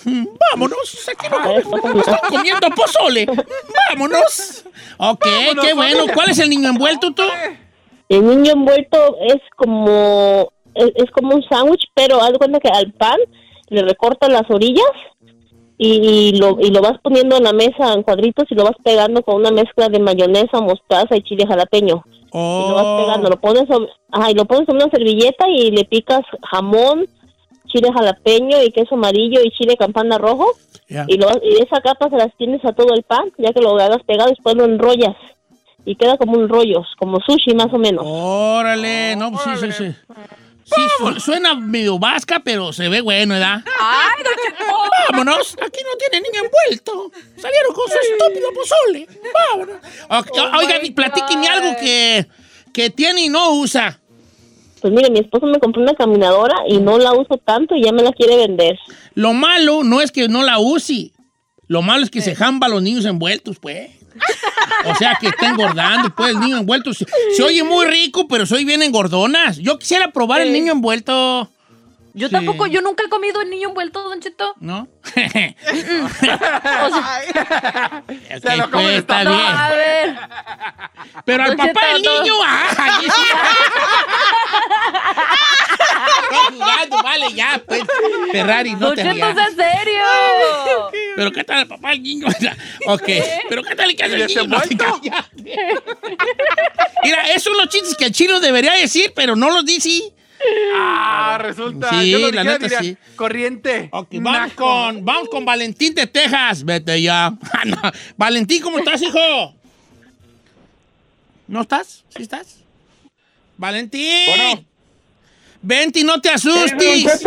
[0.52, 3.26] Vámonos, aquí no estoy comiendo pozole.
[3.90, 4.64] Vámonos.
[4.96, 5.26] Ok,
[5.60, 6.04] qué bueno.
[6.14, 7.24] ¿Cuál es el niño envuelto tú?
[8.08, 12.68] El niño envuelto es como es, es como un sándwich, pero haz de cuenta que
[12.68, 13.18] al pan
[13.68, 14.84] le recortas las orillas
[15.78, 18.76] y, y lo, y lo vas poniendo en la mesa en cuadritos y lo vas
[18.82, 22.02] pegando con una mezcla de mayonesa, mostaza y chile jalapeño.
[22.06, 25.48] Y lo vas Oh, pegando, lo pones sobre, ajá, y lo pones en una servilleta
[25.48, 27.06] y le picas jamón,
[27.66, 30.46] chile jalapeño y queso amarillo y chile campana rojo
[31.08, 33.70] y, lo, y esa capa se las tienes a todo el pan, ya que lo
[33.78, 35.16] hagas pegado y después lo enrollas
[35.84, 38.04] y queda como un rollo, como sushi más o menos.
[38.06, 39.94] Órale, no, pues sí, sí, sí.
[40.66, 43.62] Sí, su- suena medio vasca, pero se ve bueno, ¿verdad?
[43.80, 44.72] ¡Ay, Don Cheto!
[45.12, 47.12] Vámonos, aquí no tiene niño envuelto.
[47.40, 49.06] Salieron con su estúpido pozole.
[49.50, 49.76] Vámonos.
[50.10, 52.26] Ok, Oh oiga, my platíqueme algo que,
[52.72, 54.00] que tiene y no usa.
[54.80, 57.92] Pues mire, mi esposo me compró una caminadora y no la uso tanto y ya
[57.92, 58.76] me la quiere vender.
[59.14, 61.12] Lo malo no es que no la use.
[61.68, 63.90] Lo malo es que se jamba a los niños envueltos, pues.
[64.86, 66.92] O sea, que está engordando, pues, el niño envuelto.
[66.94, 69.58] Se, se oye muy rico, pero soy bien engordonas.
[69.58, 71.50] Yo quisiera probar el niño envuelto.
[72.18, 72.32] Yo Sí.
[72.32, 74.54] tampoco, yo nunca he comido el niño envuelto, Don Cheto.
[74.58, 74.88] ¿No?
[75.06, 75.10] O
[78.40, 79.46] sea, Ok, lo come pues, de está no, bien.
[79.46, 80.16] a ver.
[81.26, 83.00] Pero al papá del niño, ¡ah!
[86.52, 87.82] Jugando, vale, ya, pues.
[88.32, 89.34] Ferrari, no Don te Cheto, rías.
[89.34, 90.02] sea serio.
[91.16, 92.26] Pero ¿qué tal el papá del niño?
[92.88, 93.08] ok,
[93.48, 94.62] pero ¿qué tal el que hace ¿Y el niño?
[97.02, 100.12] Mira, esos son los chistes que el chino debería decir, pero no los dice.
[100.74, 101.90] Ah, resulta.
[101.90, 102.96] Sí, Yo lo la dijera, neta, diría, sí.
[103.16, 103.88] Corriente.
[103.92, 106.64] Ok, vamos con, vamos con Valentín de Texas.
[106.64, 107.32] Vete ya.
[107.52, 107.76] Ah, no.
[108.16, 109.54] Valentín, ¿cómo estás, hijo?
[111.48, 112.04] ¿No estás?
[112.08, 112.58] ¿Sí estás?
[113.56, 114.26] Valentín.
[114.26, 114.64] Bueno.
[115.62, 117.24] Venti, no te asustes.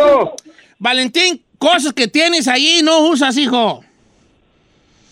[0.77, 3.84] Valentín, cosas que tienes ahí no usas, hijo.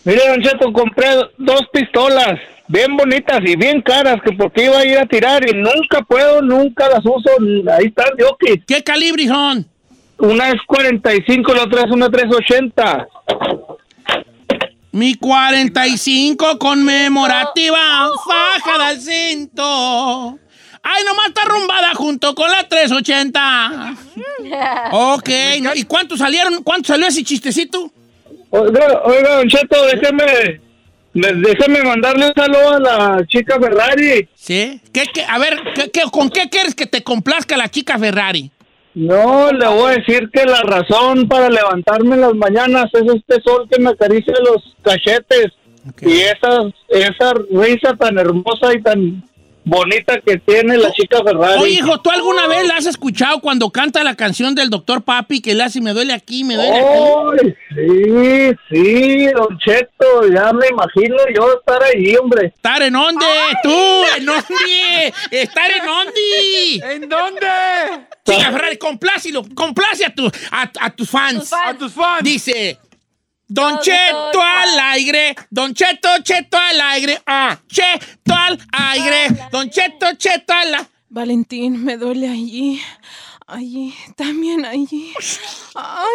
[0.03, 4.85] Mire, Don Cheto, compré dos pistolas bien bonitas y bien caras que porque iba a
[4.85, 7.29] ir a tirar y nunca puedo, nunca las uso.
[7.77, 8.61] Ahí están, Yoki.
[8.65, 9.65] ¿Qué calibre son?
[10.19, 13.07] Una es 45, la otra es una 380.
[14.91, 20.39] Mi 45 conmemorativa, faja del cinto.
[20.81, 23.95] Ay, nomás está arrumbada junto con la 380.
[24.91, 25.29] Ok,
[25.61, 26.63] no, ¿y cuánto salieron?
[26.63, 27.91] ¿Cuánto salió ese chistecito?
[28.49, 30.61] Oiga, oiga, Don Cheto, déjeme,
[31.19, 34.27] me- déjeme mandarle un saludo a la chica Ferrari.
[34.35, 34.81] ¿Sí?
[34.93, 38.51] ¿Qué, qué- a ver, ¿qué, qué- con qué quieres que te complazca la chica Ferrari?
[38.93, 43.41] No, le voy a decir que la razón para levantarme en las mañanas es este
[43.43, 45.47] sol que me acaricia los cachetes
[46.01, 49.23] y esa, esa risa tan hermosa y tan
[49.67, 51.61] bonita que tiene la chica Ferrari.
[51.61, 55.41] Oye, hijo, ¿tú alguna vez la has escuchado cuando canta la canción del doctor Papi
[55.41, 56.87] que le hace me duele aquí, me duele aquí?
[57.41, 62.47] Ay, sí, sí, Don Cheto, ya me imagino yo estar ahí, hombre.
[62.47, 63.25] ¿Estar en dónde?
[63.61, 63.69] ¿Tú?
[64.17, 65.13] ¿En dónde?
[65.31, 66.95] ¿Estar en dónde?
[66.95, 67.47] ¿En dónde?
[68.25, 71.51] Chica Ferrari, complácilo, complace a, tu, a, a tus fans.
[71.53, 72.23] A tus fans.
[72.23, 72.79] Dice,
[73.49, 80.13] Don Cheto al aire, Don Cheto, Cheto al aire, ah, Cheto al aire, Don Cheto,
[80.15, 80.87] Cheto al aire.
[81.09, 82.81] Valentín, me duele allí.
[83.47, 85.13] Allí, también allí.
[85.73, 86.05] Ay.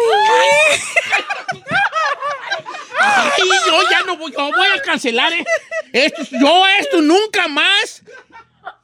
[2.99, 3.31] Ay,
[3.65, 5.43] yo ya no voy, yo voy a cancelar eh.
[5.91, 6.21] esto.
[6.39, 8.03] Yo esto nunca más,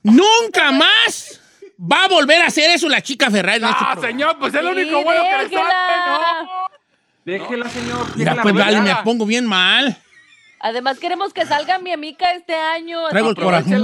[0.02, 1.40] nunca más
[1.80, 3.64] va a volver a hacer eso la chica Ferrari.
[3.64, 5.74] este Ah, señor, pues es lo Sí, único bueno que le sale.
[6.08, 6.70] ¿no?
[7.25, 8.05] Déjela, señor.
[8.15, 9.97] Mira, déjela, pues vale, me pongo bien mal.
[10.60, 13.08] Además queremos que salga mi amiga este año.
[13.10, 13.84] Traigo el corazón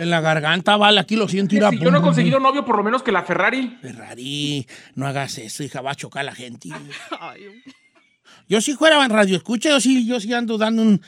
[0.00, 1.54] en la garganta, vale, aquí lo siento.
[1.54, 3.76] ir a Si yo no he conseguido novio, por lo menos que la Ferrari.
[3.82, 6.70] Ferrari, no hagas eso, hija, va a chocar a la gente.
[8.48, 11.00] Yo si fuera en radio escucha, yo sí, yo sí ando dando un,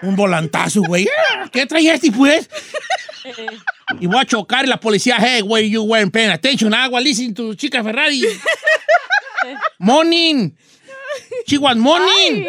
[0.00, 1.06] un volantazo, güey.
[1.52, 2.48] ¿Qué trae este, pues?
[4.00, 6.72] Y voy a chocar y la policía, hey, güey, you weren't paying attention.
[6.72, 8.22] Agua, listen to chica Ferrari.
[9.78, 10.50] Morning.
[11.46, 12.44] She was morning.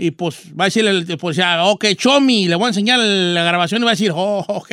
[0.00, 2.46] Y pues va a decirle el policía, ok, show me.
[2.48, 4.70] Le voy a enseñar la grabación y va a decir, oh, ok.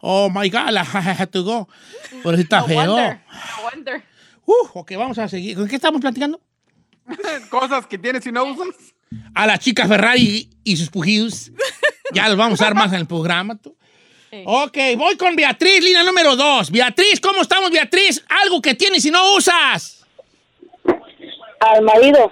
[0.00, 1.68] Oh, my God, I have to go.
[2.22, 2.92] Pero sí está No feo.
[2.94, 4.02] wonder, no wonder.
[4.46, 5.56] Uh, ok, vamos a seguir.
[5.56, 6.40] ¿Con qué estamos platicando?
[7.50, 8.74] Cosas que tienes y no usas.
[9.34, 11.50] A la chica Ferrari y sus pujidos.
[12.12, 13.56] Ya los vamos a dar más en el programa.
[13.56, 13.76] tú.
[14.46, 16.70] Ok, voy con Beatriz, línea número dos.
[16.70, 18.22] Beatriz, ¿cómo estamos, Beatriz?
[18.42, 19.93] Algo que tienes y no usas.
[21.60, 22.30] Al marido.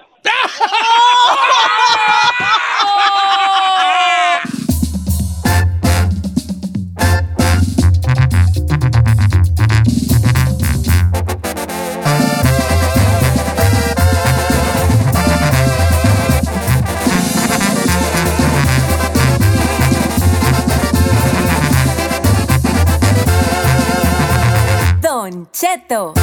[25.01, 26.22] Don Cheto.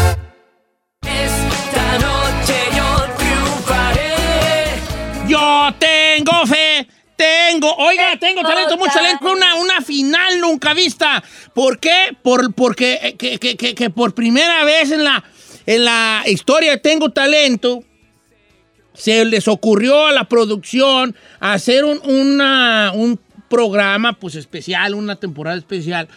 [8.42, 11.22] Talento, mucho talento, una, una final nunca vista.
[11.54, 12.16] ¿Por qué?
[12.22, 15.22] Por, porque eh, que, que- que- que por primera vez en la,
[15.66, 17.82] en la historia de Tengo Talento
[18.94, 25.56] se les ocurrió a la producción hacer un, una- un programa pues especial, una temporada
[25.56, 26.08] especial,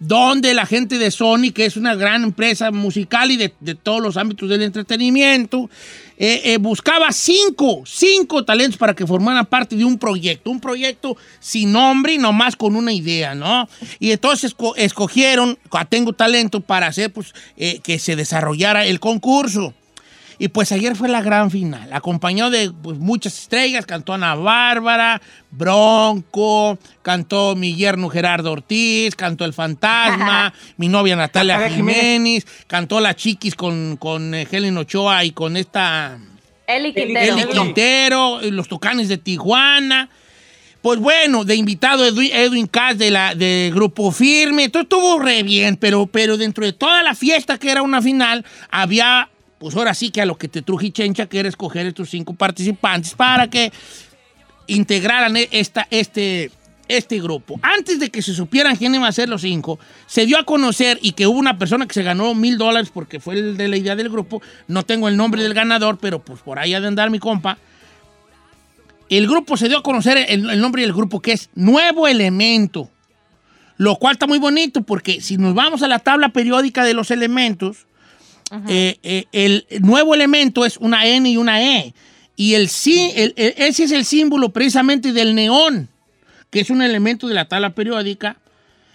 [0.00, 4.16] donde la gente de Sony, que es una gran empresa musical y de, todos los
[4.16, 5.68] ámbitos del entretenimiento,
[6.16, 11.16] eh, eh, buscaba cinco, cinco talentos para que formaran parte de un proyecto, un proyecto
[11.38, 13.68] sin nombre y nomás con una idea, ¿no?
[13.98, 19.00] Y entonces esco- escogieron a Tengo Talento para hacer pues, eh, que se desarrollara el
[19.00, 19.74] concurso.
[20.40, 21.92] Y pues ayer fue la gran final.
[21.92, 23.84] Acompañó de pues, muchas estrellas.
[23.84, 31.68] Cantó Ana Bárbara, Bronco, cantó mi yerno Gerardo Ortiz, cantó El Fantasma, mi novia Natalia
[31.68, 36.18] Jiménez, cantó La Chiquis con, con eh, Helen Ochoa y con esta
[36.66, 37.36] Eli Quintero.
[37.36, 40.08] Eli Quintero, los Tucanes de Tijuana.
[40.80, 45.42] Pues bueno, de invitado Edwin, Edwin Cass de la de Grupo Firme, todo estuvo re
[45.42, 49.28] bien, pero, pero dentro de toda la fiesta que era una final, había,
[49.60, 52.32] pues ahora sí que a lo que te truje Chencha, que era escoger estos cinco
[52.32, 53.70] participantes para que
[54.66, 56.50] integraran e- esta, este,
[56.88, 57.60] este grupo.
[57.60, 60.98] Antes de que se supieran quién iba a ser los cinco, se dio a conocer
[61.02, 63.76] y que hubo una persona que se ganó mil dólares porque fue el de la
[63.76, 64.40] idea del grupo.
[64.66, 67.58] No tengo el nombre del ganador, pero pues por ahí ha de andar mi compa.
[69.10, 72.88] El grupo se dio a conocer el, el nombre del grupo que es Nuevo Elemento.
[73.76, 77.10] Lo cual está muy bonito porque si nos vamos a la tabla periódica de los
[77.10, 77.86] elementos,
[78.68, 81.94] eh, eh, el nuevo elemento es una N y una E.
[82.36, 85.88] Y el, sí, el- el- ese es el símbolo precisamente del neón,
[86.50, 88.38] que es un elemento de la tabla periódica.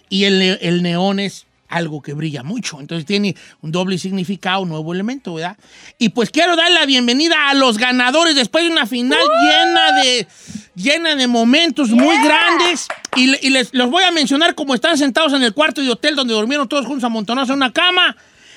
[0.10, 2.80] Y el, ne- el neón es algo que brilla mucho.
[2.80, 5.58] Entonces tiene un doble significado, un nuevo elemento, ¿verdad?
[5.98, 10.28] Y pues quiero dar la bienvenida a los ganadores después de una final llena de
[10.76, 12.88] llena de momentos muy grandes.
[13.15, 16.34] Y les los voy a mencionar como están sentados en el cuarto de hotel donde
[16.34, 18.15] durmieron todos juntos amontonados en una cama.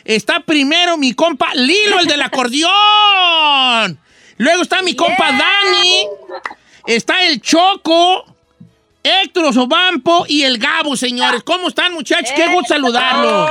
[0.09, 4.01] Está primero mi compa Lilo, el del acordeón.
[4.39, 6.07] Luego está mi compa Dani.
[6.87, 8.25] Está el Choco.
[9.03, 11.43] Héctor Osobampo y el Gabo, señores.
[11.43, 12.33] ¿Cómo están, muchachos?
[12.35, 13.51] Qué gusto saludarlos.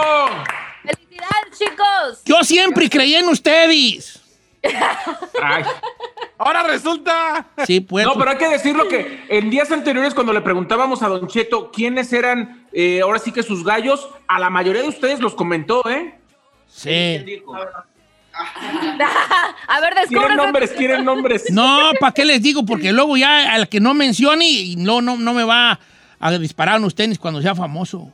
[0.81, 2.21] ¡Felicidades, chicos!
[2.25, 4.19] Yo siempre creí en ustedes.
[6.39, 7.49] Ahora resulta.
[7.67, 8.03] Sí, pues.
[8.03, 11.69] No, pero hay que decirlo que en días anteriores, cuando le preguntábamos a Don Cheto
[11.71, 15.87] quiénes eran, eh, ahora sí que sus gallos, a la mayoría de ustedes los comentó,
[15.87, 16.17] ¿eh?
[16.69, 17.25] Sí.
[19.67, 20.35] A ver, Quieren descúbrese.
[20.35, 21.43] nombres, quieren nombres.
[21.51, 22.63] No, ¿para qué les digo?
[22.65, 25.79] Porque luego ya al que no mencione y no, no, no me va
[26.19, 28.11] a disparar unos tenis cuando sea famoso.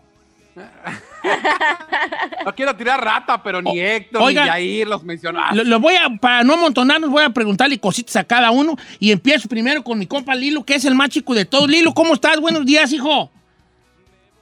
[2.46, 4.44] No quiero tirar rata, pero ni Héctor oiga.
[4.44, 5.58] ni Jair los mencionaron.
[5.58, 9.12] Lo, lo voy a, para no amontonarnos, voy a preguntarle cositas a cada uno y
[9.12, 11.70] empiezo primero con mi compa Lilo, que es el más chico de todos.
[11.70, 12.40] Lilo, ¿cómo estás?
[12.40, 13.32] Buenos días, hijo.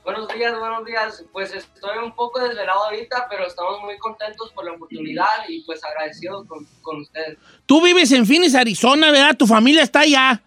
[0.04, 1.24] Buenos días, buenos días.
[1.32, 5.84] Pues estoy un poco desvelado ahorita, pero estamos muy contentos por la oportunidad y pues
[5.84, 7.38] agradecidos con, con ustedes.
[7.66, 9.36] Tú vives en Phoenix, Arizona, ¿verdad?
[9.38, 10.42] Tu familia está allá.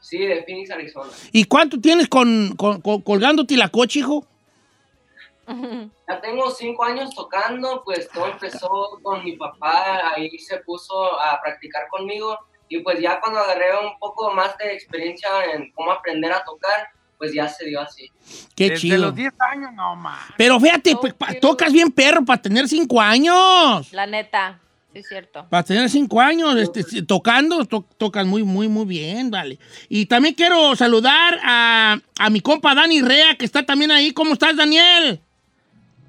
[0.00, 1.10] Sí, de Phoenix, Arizona.
[1.32, 4.26] ¿Y cuánto tienes con, con- con- colgándote la coche, hijo?
[6.10, 11.40] Ya tengo cinco años tocando, pues todo empezó con mi papá, ahí se puso a
[11.40, 12.36] practicar conmigo
[12.68, 16.88] y pues ya cuando agarré un poco más de experiencia en cómo aprender a tocar,
[17.20, 18.10] pues ya se dio así.
[18.56, 18.96] Qué Desde chido.
[18.96, 20.20] los 10 años, no más.
[20.38, 23.92] Pero fíjate, pues, pa- tocas bien perro para tener cinco años.
[23.92, 24.58] La neta,
[24.90, 25.46] sí es cierto.
[25.50, 29.58] Para tener cinco años este, tocando, to- tocas muy, muy, muy bien, vale.
[29.90, 34.12] Y también quiero saludar a, a mi compa Dani Rea, que está también ahí.
[34.12, 35.20] ¿Cómo estás, Daniel?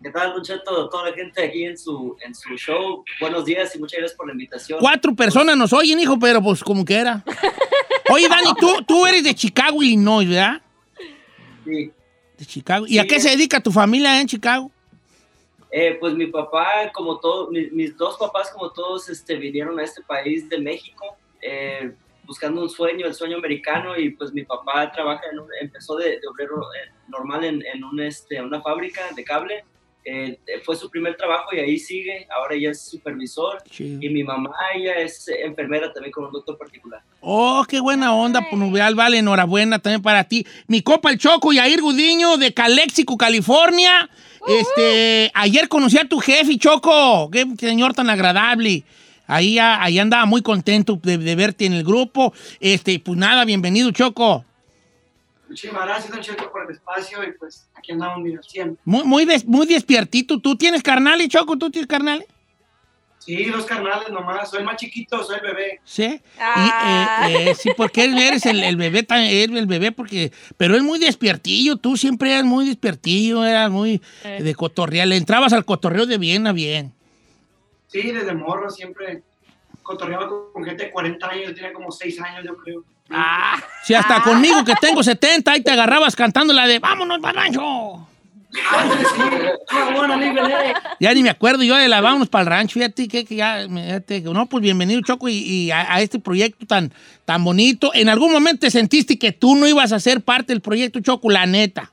[0.02, 0.62] ¿Qué tal, Muchacho?
[0.90, 3.04] Toda la gente aquí en su, en su show.
[3.20, 4.80] Buenos días y muchas gracias por la invitación.
[4.80, 7.22] Cuatro personas nos oyen, hijo, pero pues como que era.
[8.10, 10.62] Oye, Dani, tú, tú eres de Chicago, Illinois, ¿verdad?
[11.66, 11.92] Sí.
[12.38, 12.86] De Chicago.
[12.88, 14.72] ¿Y a qué se dedica tu familia en Chicago?
[15.72, 19.84] Eh, pues mi papá, como todos, mis, mis dos papás, como todos, este, vinieron a
[19.84, 21.06] este país de México
[21.42, 21.94] eh,
[22.26, 26.20] buscando un sueño, el sueño americano, y pues mi papá trabaja, en un- empezó de,
[26.20, 29.64] de obrero eh, normal en, en un, este, una fábrica de cable.
[30.04, 33.62] Eh, fue su primer trabajo y ahí sigue, ahora ya es supervisor.
[33.78, 37.02] Y mi mamá, ella es enfermera también con un doctor particular.
[37.20, 40.46] Oh, qué buena onda, Punubial, vale, enhorabuena también para ti.
[40.68, 44.10] Mi copa el Choco, Yair Gudiño, de Calexico, California.
[44.48, 48.84] Este, ayer conocí a tu jefe, Choco, qué señor tan agradable.
[49.28, 52.34] Ahí, ah, ahí andaba muy contento de, de verte en el grupo.
[52.60, 54.46] Este, pues nada, bienvenido, Choco.
[55.52, 58.80] Muchísimas gracias, Don Cheto, por el espacio y pues aquí andamos al 100.
[58.86, 60.40] Muy, muy, des- muy despiertito.
[60.40, 61.58] ¿Tú tienes carnales, Choco?
[61.58, 62.26] ¿Tú tienes carnales?
[63.20, 64.50] Sí, dos carnales nomás.
[64.50, 65.80] Soy el más chiquito, soy el bebé.
[65.84, 66.04] Sí.
[66.06, 66.08] Y,
[67.30, 70.32] eh, eh, sí, porque él eres el, el bebé, el bebé, porque.
[70.58, 74.42] Pero es muy despiertillo, tú siempre eras muy despiertillo, eras muy Eh.
[74.42, 75.08] de cotorrear.
[75.08, 76.94] Le entrabas al cotorreo de bien a bien.
[77.88, 79.22] Sí, desde morro siempre
[79.84, 81.48] cotorreaba con, con gente de 40 años.
[81.50, 82.84] Yo tenía como 6 años, yo creo.
[83.14, 83.62] Ah.
[83.84, 88.08] Si hasta conmigo que tengo 70, ahí te agarrabas cantando la de ¡Vámonos, rancho!
[88.70, 88.86] Ah.
[91.00, 93.66] Ya ni me acuerdo yo de la Vámonos para el rancho, fíjate que, que ya,
[93.68, 96.94] fíjate no, pues bienvenido Choco y, y a, a este proyecto tan,
[97.26, 97.92] tan bonito.
[97.94, 101.30] ¿En algún momento te sentiste que tú no ibas a ser parte del proyecto Choco,
[101.30, 101.92] la neta?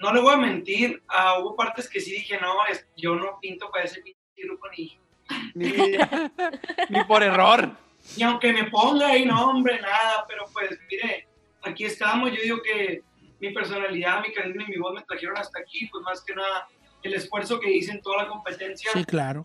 [0.00, 3.38] No le voy a mentir, ah, hubo partes que sí dije, no, es- yo no
[3.40, 4.98] pinto para ese pinche grupo ni,
[5.54, 5.72] Ni,
[6.90, 7.70] ni por error.
[8.16, 11.26] Y aunque me ponga ahí, no, hombre, nada, pero pues mire,
[11.62, 12.30] aquí estamos.
[12.30, 13.02] Yo digo que
[13.40, 16.66] mi personalidad, mi carisma y mi voz me trajeron hasta aquí, pues más que nada
[17.02, 18.90] el esfuerzo que hice en toda la competencia.
[18.92, 19.44] Sí, claro.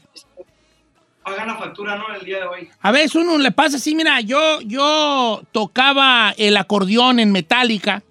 [1.23, 2.13] Hagan la factura, ¿no?
[2.15, 2.69] El día de hoy.
[2.79, 8.01] A veces uno le pasa así, mira, yo, yo tocaba el acordeón en Metallica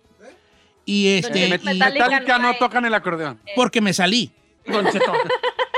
[0.85, 1.47] y este...
[1.47, 3.41] En y- Metallica, no tocan el acordeón.
[3.57, 4.31] porque me salí.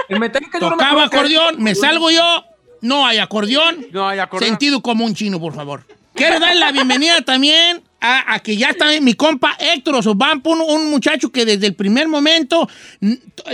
[0.09, 2.45] En Metallica yo no me Tocaba acuerdo que- acordeón, me salgo yo,
[2.81, 3.87] no hay acordeón.
[3.93, 4.51] No hay acordeón.
[4.51, 5.85] Sentido común chino, por favor.
[6.15, 10.61] Quiero darle la bienvenida también a, a que ya está mi compa Héctor Osobampo, un,
[10.61, 12.69] un muchacho que desde el primer momento,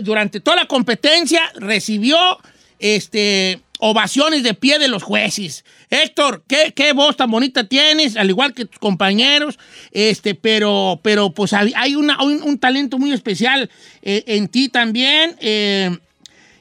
[0.03, 2.17] durante toda la competencia, recibió
[2.79, 5.65] este, ovaciones de pie de los jueces.
[5.91, 9.59] Héctor, ¿qué, qué voz tan bonita tienes, al igual que tus compañeros,
[9.93, 13.71] este, pero, pero pues hay, hay una- un, un talento muy especial
[14.03, 15.37] eh, en ti también.
[15.41, 15.97] eh,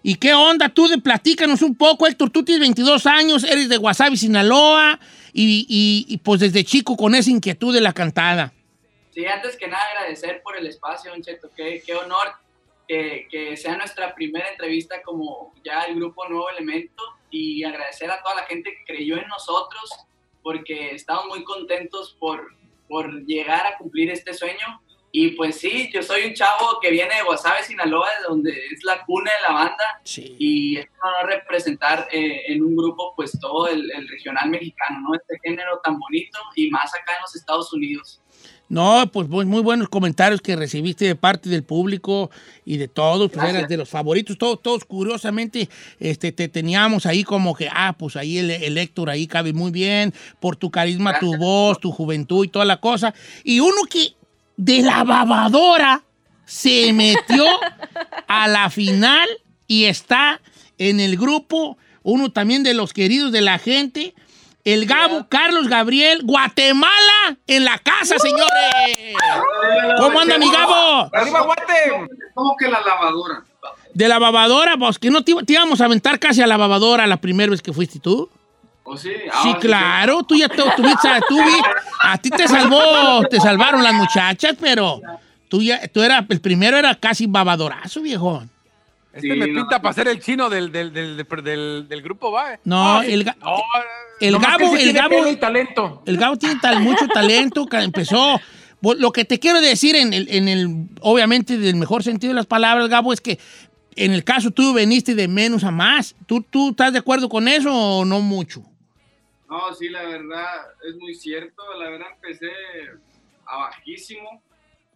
[0.08, 0.70] ¿Y qué onda?
[0.70, 2.30] Tú de platícanos un poco, Héctor.
[2.30, 5.00] Tú tienes 22 años, eres de Guasave, Sinaloa,
[5.34, 8.54] y, y- y, pues desde chico con esa inquietud de la cantada.
[9.12, 11.50] Sí, antes que nada agradecer por el espacio, Don Cheto.
[11.58, 12.28] Qué, qué honor
[12.88, 17.02] que, que sea nuestra primera entrevista como ya el grupo Nuevo Elemento
[17.32, 19.90] y agradecer a toda la gente que creyó en nosotros
[20.44, 22.46] porque estamos muy contentos por,
[22.88, 24.82] por llegar a cumplir este sueño.
[25.18, 28.84] Y pues sí, yo soy un chavo que viene de Guasave, Sinaloa, de donde es
[28.84, 30.02] la cuna de la banda.
[30.38, 35.00] Y es un honor representar eh, en un grupo pues todo el, el regional mexicano,
[35.08, 35.16] ¿no?
[35.16, 38.20] Este género tan bonito y más acá en los Estados Unidos.
[38.68, 42.30] No, pues muy, buenos comentarios que recibiste de parte del público
[42.66, 47.24] y de todos, pues eras de los favoritos, todos, todos curiosamente este, te teníamos ahí
[47.24, 51.20] como que, ah, pues ahí el, el Héctor ahí cabe muy bien, por tu carisma,
[51.20, 53.14] tu voz, tu juventud y toda la cosa.
[53.46, 54.16] Y uno que
[54.58, 56.04] de la babadora
[56.46, 57.46] se metió
[58.28, 59.28] a la final
[59.68, 60.42] y está
[60.78, 64.14] en el grupo, uno también de los queridos de la gente,
[64.64, 69.16] el Gabo Carlos Gabriel, Guatemala, en la casa, señores.
[69.98, 71.10] ¿Cómo anda mi Gabo?
[71.14, 72.10] ¡Arriba, Guate!
[72.34, 73.44] ¿Cómo que la lavadora?
[73.94, 77.08] De la babadora, pues que no te, te íbamos a aventar casi a la babadora
[77.08, 78.30] la primera vez que fuiste tú.
[78.88, 79.10] ¿O sí?
[79.44, 81.62] Sí, claro, tú ya te, tuviste, tú vi-
[82.04, 85.02] a ti te salvó, te salvaron las muchachas, pero
[85.50, 88.50] tú ya, tú era, el primero era casi babadorazo, viejón.
[89.12, 92.60] Este me pinta para ser el chino del, del, del, del, del- del grupo, va.
[92.64, 93.36] No, el, ga-
[94.20, 96.04] el nomás que Gabo, sí el tiene Gabo, y talento.
[96.06, 98.40] El Gabo tiene tal, mucho talento que empezó.
[98.82, 102.46] Lo que te quiero decir en el, en el, obviamente, del mejor sentido de las
[102.46, 103.40] palabras, Gabo, es que
[103.96, 106.14] en el caso tú veniste de menos a más.
[106.28, 108.62] ¿Tú, tú estás de acuerdo con eso o no mucho?
[109.56, 110.46] No, sí, la verdad
[110.88, 111.64] es muy cierto.
[111.80, 112.50] La verdad empecé
[113.46, 114.42] a bajísimo,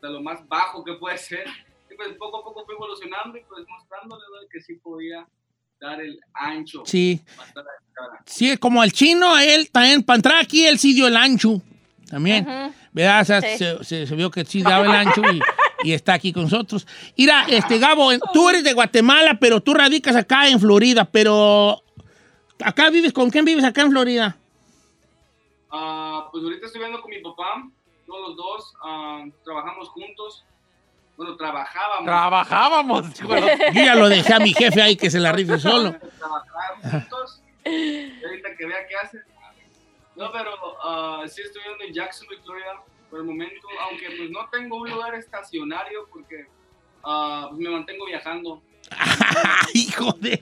[0.02, 1.46] de lo más bajo que puede ser.
[1.92, 4.48] Y pues poco a poco fui evolucionando y pues mostrándole ¿no?
[4.52, 5.26] que sí podía
[5.80, 6.84] dar el ancho.
[6.86, 7.22] Sí.
[7.38, 8.24] A.
[8.26, 11.62] Sí, como el chino, él también, para entrar aquí, él sí dio el ancho.
[12.10, 12.48] También.
[12.48, 12.74] Ujú.
[12.92, 13.22] ¿Verdad?
[13.22, 13.58] O sea, Sí.
[13.58, 15.40] se, se- se vio que sí daba el ancho y,
[15.90, 16.86] y está aquí con nosotros.
[17.18, 21.82] Mira, este, Gabo, tú eres de Guatemala, pero tú radicas acá en Florida, pero
[22.64, 24.38] acá vives, ¿con quién vives acá en Florida?
[25.72, 27.64] Ah, pues ahorita estoy viendo con mi papá,
[28.06, 30.46] todos los dos, ah, trabajamos juntos.
[31.16, 32.06] Bueno, trabajábamos.
[32.06, 33.14] Trabajábamos.
[33.16, 33.28] Yo
[33.74, 35.94] ya lo dejé a mi jefe ahí que se la rife solo.
[36.18, 37.44] Trabajar juntos.
[37.66, 39.20] Y ahorita que vea qué hace.
[40.16, 40.52] No, pero
[40.82, 44.90] ah, sí estoy viendo en Jacksonville, Florida, por el momento, aunque pues no tengo un
[44.90, 46.48] lugar estacionario porque
[47.02, 48.62] pues, me mantengo viajando.
[49.74, 50.42] Hijo de.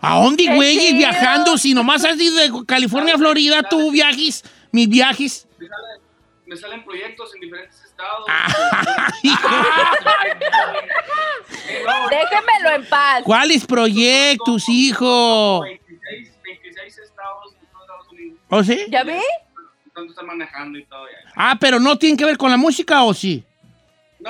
[0.00, 1.58] ¿A dónde, güey, viajando?
[1.58, 5.46] Si nomás has ido de California a Florida, tú viajes, mis viajes.
[5.58, 6.00] Me, sale-
[6.46, 8.26] me salen proyectos en diferentes estados.
[12.10, 13.22] Déjenmelo en paz.
[13.24, 15.60] ¿Cuáles proyectos, hijo?
[15.62, 18.38] 26, 26 estados en Estados Unidos.
[18.48, 18.86] ¿Oh, sí?
[18.88, 19.12] ¿Ya vi?
[19.94, 21.04] Tanto estar manejando y todo.
[21.06, 21.32] ya.
[21.36, 23.44] Ah, pero no tiene que ver con la música, ¿o sí?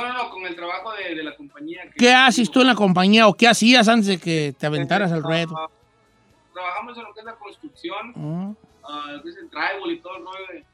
[0.01, 1.83] No, no, no, con el trabajo de, de la compañía.
[1.85, 5.11] que- ¿Qué haces tú en la compañía o qué hacías antes de que te aventaras
[5.13, 5.57] al ruedo?
[5.57, 5.69] Ah,
[6.53, 8.53] Trabajamos en lo que es la construcción, Ah.
[8.89, 10.65] ah, lo que es el drywall y todo el rollo de...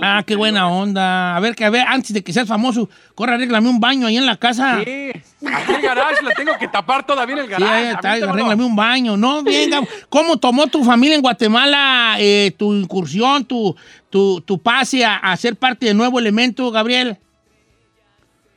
[0.00, 1.36] Ah, qué buena onda.
[1.36, 4.16] A ver, que a ver, antes de que seas famoso, corre, arréglame un baño ahí
[4.16, 4.78] en la casa.
[4.82, 5.10] Sí,
[5.46, 7.90] aquí el garage, la tengo que tapar todavía en el Sí, garage.
[7.90, 8.30] está, Avéntamelo.
[8.32, 9.16] arréglame un baño.
[9.18, 9.82] No, venga.
[10.08, 13.76] ¿Cómo tomó tu familia en Guatemala eh, tu incursión, tu,
[14.08, 17.18] tu, tu pase a, a ser parte de Nuevo Elemento, Gabriel?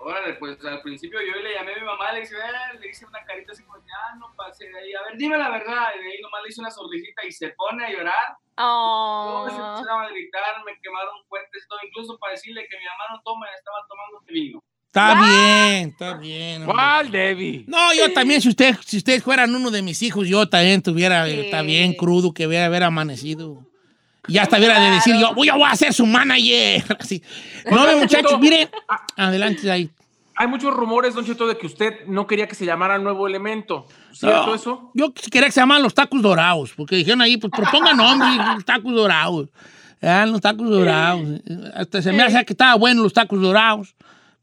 [0.06, 3.08] Órale, pues al principio yo le llamé a mi mamá, le dije, "Eh", le hice
[3.08, 6.04] una carita así como, ya no pase de ahí, a ver, dime la verdad, y
[6.04, 8.38] de ahí nomás le hice una sonrisita y se pone a llorar.
[8.56, 13.18] Luego se empezaron a gritar, me quemaron fuertes, todo, incluso para decirle que mi mamá
[13.18, 14.64] no toma, estaba tomando este vino.
[14.86, 16.62] Está bien, está bien.
[16.62, 16.74] hombre.
[16.76, 17.66] ¿Cuál, Debbie?
[17.68, 21.28] No, yo también, si usted, si ustedes fueran uno de mis hijos, yo también tuviera,
[21.28, 23.66] está bien crudo que hubiera haber amanecido.
[24.28, 26.84] Y ya hasta hubiera de decir yo, voy a, ser su manager.
[27.00, 27.22] Así.
[27.70, 28.40] No, muchachos, Cheto.
[28.40, 28.70] miren.
[29.16, 29.90] Adelante ahí.
[30.38, 33.88] Hay muchos rumores, Don Cheto, de que usted no quería que se llamara Nuevo Elemento.
[34.12, 34.92] ¿Cierto No, eso?
[34.94, 38.66] Yo quería que se llamaran los tacos dorados, porque dijeron ahí, pues propongan nombre, los
[38.66, 39.50] tacos dorados.
[40.02, 41.42] Ah, los tacos dorados.
[41.74, 43.96] Hasta se me hace que estaba bueno los tacos dorados.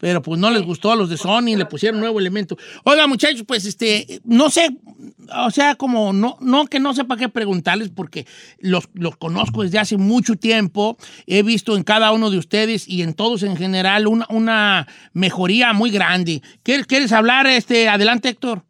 [0.03, 2.57] Pero pues no les gustó a los de Sony, le pusieron nuevo elemento.
[2.83, 4.69] Oiga, muchachos, pues este, no sé,
[5.33, 8.27] o sea, como no, no que no sepa qué preguntarles, porque
[8.59, 10.97] los, los conozco desde hace mucho tiempo.
[11.29, 15.73] He visto en cada uno de ustedes y en todos en general una, una mejoría
[15.73, 16.43] muy grande.
[16.65, 17.47] ¿Quieres, ¿Quieres hablar?
[17.47, 18.65] Este, adelante, Héctor.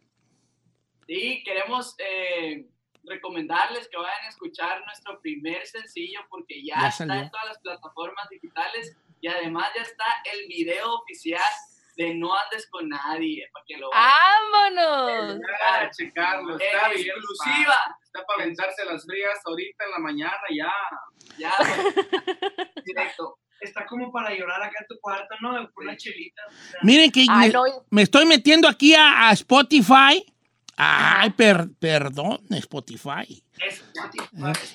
[1.06, 2.66] Sí, queremos eh,
[3.04, 7.58] recomendarles que vayan a escuchar nuestro primer sencillo porque ya, Ya está en todas las
[7.60, 10.04] plataformas digitales y además ya está
[10.34, 11.40] el video oficial
[11.96, 15.38] de No andes con nadie para que lo ¡Vámonos!
[15.70, 17.06] Ah, checarlo, está En bien.
[17.16, 17.74] exclusiva.
[17.86, 17.98] pa.
[18.04, 20.72] Está para aventarse las frías ahorita en la mañana, ya.
[21.38, 21.52] Ya,
[22.84, 23.38] directo.
[23.60, 25.70] Está como para llorar acá en tu cuarto, ¿no?
[25.72, 26.42] Con una chelita.
[26.82, 27.62] Miren que Ay, me, no.
[27.90, 30.24] me estoy metiendo aquí a, a Spotify.
[30.76, 33.42] Ay, per- perdón, Spotify.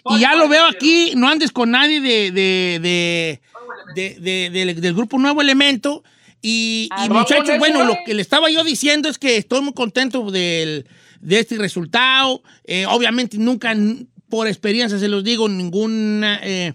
[0.06, 3.42] Y ya lo veo aquí, no andes con nadie de, de- de-
[3.96, 6.04] de- de- del- del grupo Nuevo Elemento.
[6.42, 9.74] Y, y muchachos, ¿vamos, bueno, lo que le estaba yo diciendo es que estoy muy
[9.74, 10.88] contento del-
[11.20, 12.44] de este resultado.
[12.66, 13.76] Eh, obviamente nunca,
[14.30, 16.74] por experiencia se los digo, ninguna, eh,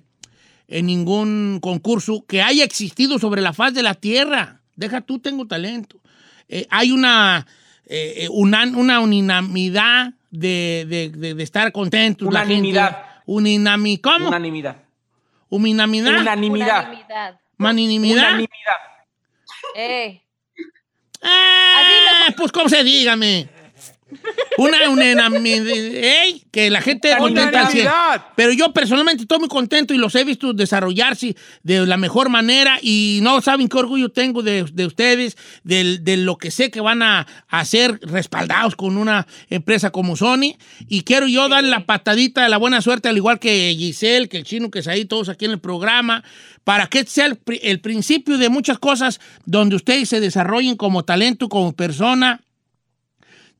[0.68, 4.60] en ningún concurso que haya existido sobre la faz de la Tierra.
[4.74, 6.00] Deja tú, tengo talento.
[6.48, 7.46] Eh, hay una,
[8.30, 12.32] una, una unanimidad de, de- de- de estar contentos.
[12.32, 12.54] la gente.
[12.70, 12.96] Unanimidad.
[13.26, 14.28] Unanimi- ¿Cómo?
[14.28, 14.76] Unanimidad.
[15.52, 16.20] Unanimidad.
[16.20, 16.80] Unanimidad.
[16.84, 17.40] Unanimidad.
[17.58, 18.16] Maninimidad.
[18.16, 18.76] Unanimidad.
[19.76, 20.22] Eh.
[21.22, 23.48] Ah, pues cómo se dígame.
[24.58, 25.66] Una unanimidad.
[25.66, 26.42] ¡Ey!
[26.50, 27.72] Que la gente contenta al.
[28.36, 32.78] Pero yo personalmente estoy muy contento y los he visto desarrollarse de la mejor manera
[32.82, 36.80] y no saben qué orgullo tengo de, de ustedes, del- de, lo que sé que
[36.80, 40.56] van a hacer respaldados con una empresa como Sony.
[40.88, 44.36] Y quiero yo darle la patadita de la buena suerte, al igual que Giselle, que
[44.38, 46.22] el chino, que es ahí, todos aquí en el programa,
[46.64, 51.48] para que sea el, el principio de muchas cosas donde ustedes se desarrollen como talento,
[51.48, 52.40] como persona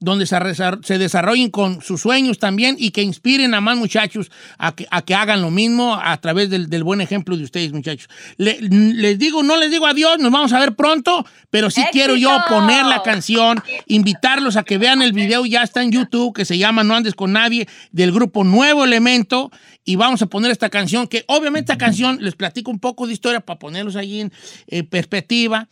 [0.02, 4.86] donde se, desarrollen con sus sueños también y que inspiren a más muchachos a que,
[4.90, 8.08] a que hagan lo mismo a través del, del buen ejemplo de ustedes, muchachos.
[8.36, 12.16] Le- les digo, no les digo adiós, nos vamos a ver pronto, pero sí quiero
[12.16, 16.44] yo poner la canción, invitarlos a que vean el video, ya está en YouTube, que
[16.44, 19.50] se llama No Andes con Nadie, del grupo Nuevo Elemento,
[19.84, 23.12] y vamos a poner esta canción, que obviamente esta canción, les platico un poco de
[23.12, 24.32] historia para ponerlos ahí en
[24.66, 25.68] eh, perspectiva.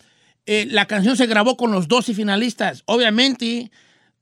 [0.47, 2.83] Eh, la canción se grabó con los 12 finalistas.
[2.87, 3.71] Obviamente,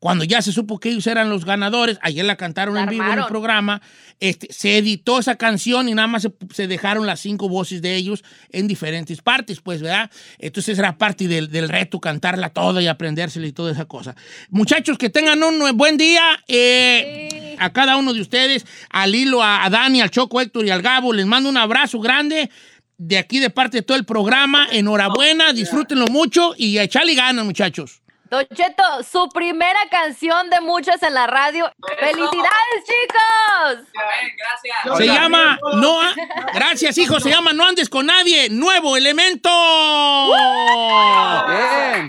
[0.00, 3.10] cuando ya se supo que ellos eran los ganadores, ayer la cantaron en vivo en
[3.10, 3.82] el programa,
[4.20, 7.96] este, se editó esa canción y nada más se, se dejaron las cinco voces de
[7.96, 10.10] ellos en diferentes partes, pues, ¿verdad?
[10.38, 14.14] Entonces era parte del, del reto cantarla toda y aprendérsela y toda esa cosa.
[14.50, 16.22] Muchachos, que tengan un buen día.
[16.46, 20.70] eh, A cada uno de ustedes, a Lilo, a, a Dani, al Choco, Héctor y
[20.70, 22.50] al Gabo, les mando un abrazo grande.
[22.98, 27.44] De aquí, de parte de todo el programa, enhorabuena, disfrútenlo mucho y a echarle ganas,
[27.44, 28.00] muchachos.
[28.30, 31.70] Don Cheto, su primera canción de muchas en la radio.
[31.98, 33.86] ¡Felicidades, chicos!
[34.36, 34.98] gracias.
[34.98, 36.14] Se llama No a-
[36.52, 37.20] Gracias, hijo.
[37.20, 38.50] Se llama No andes con nadie.
[38.50, 39.48] Nuevo elemento.
[41.48, 42.08] Bien.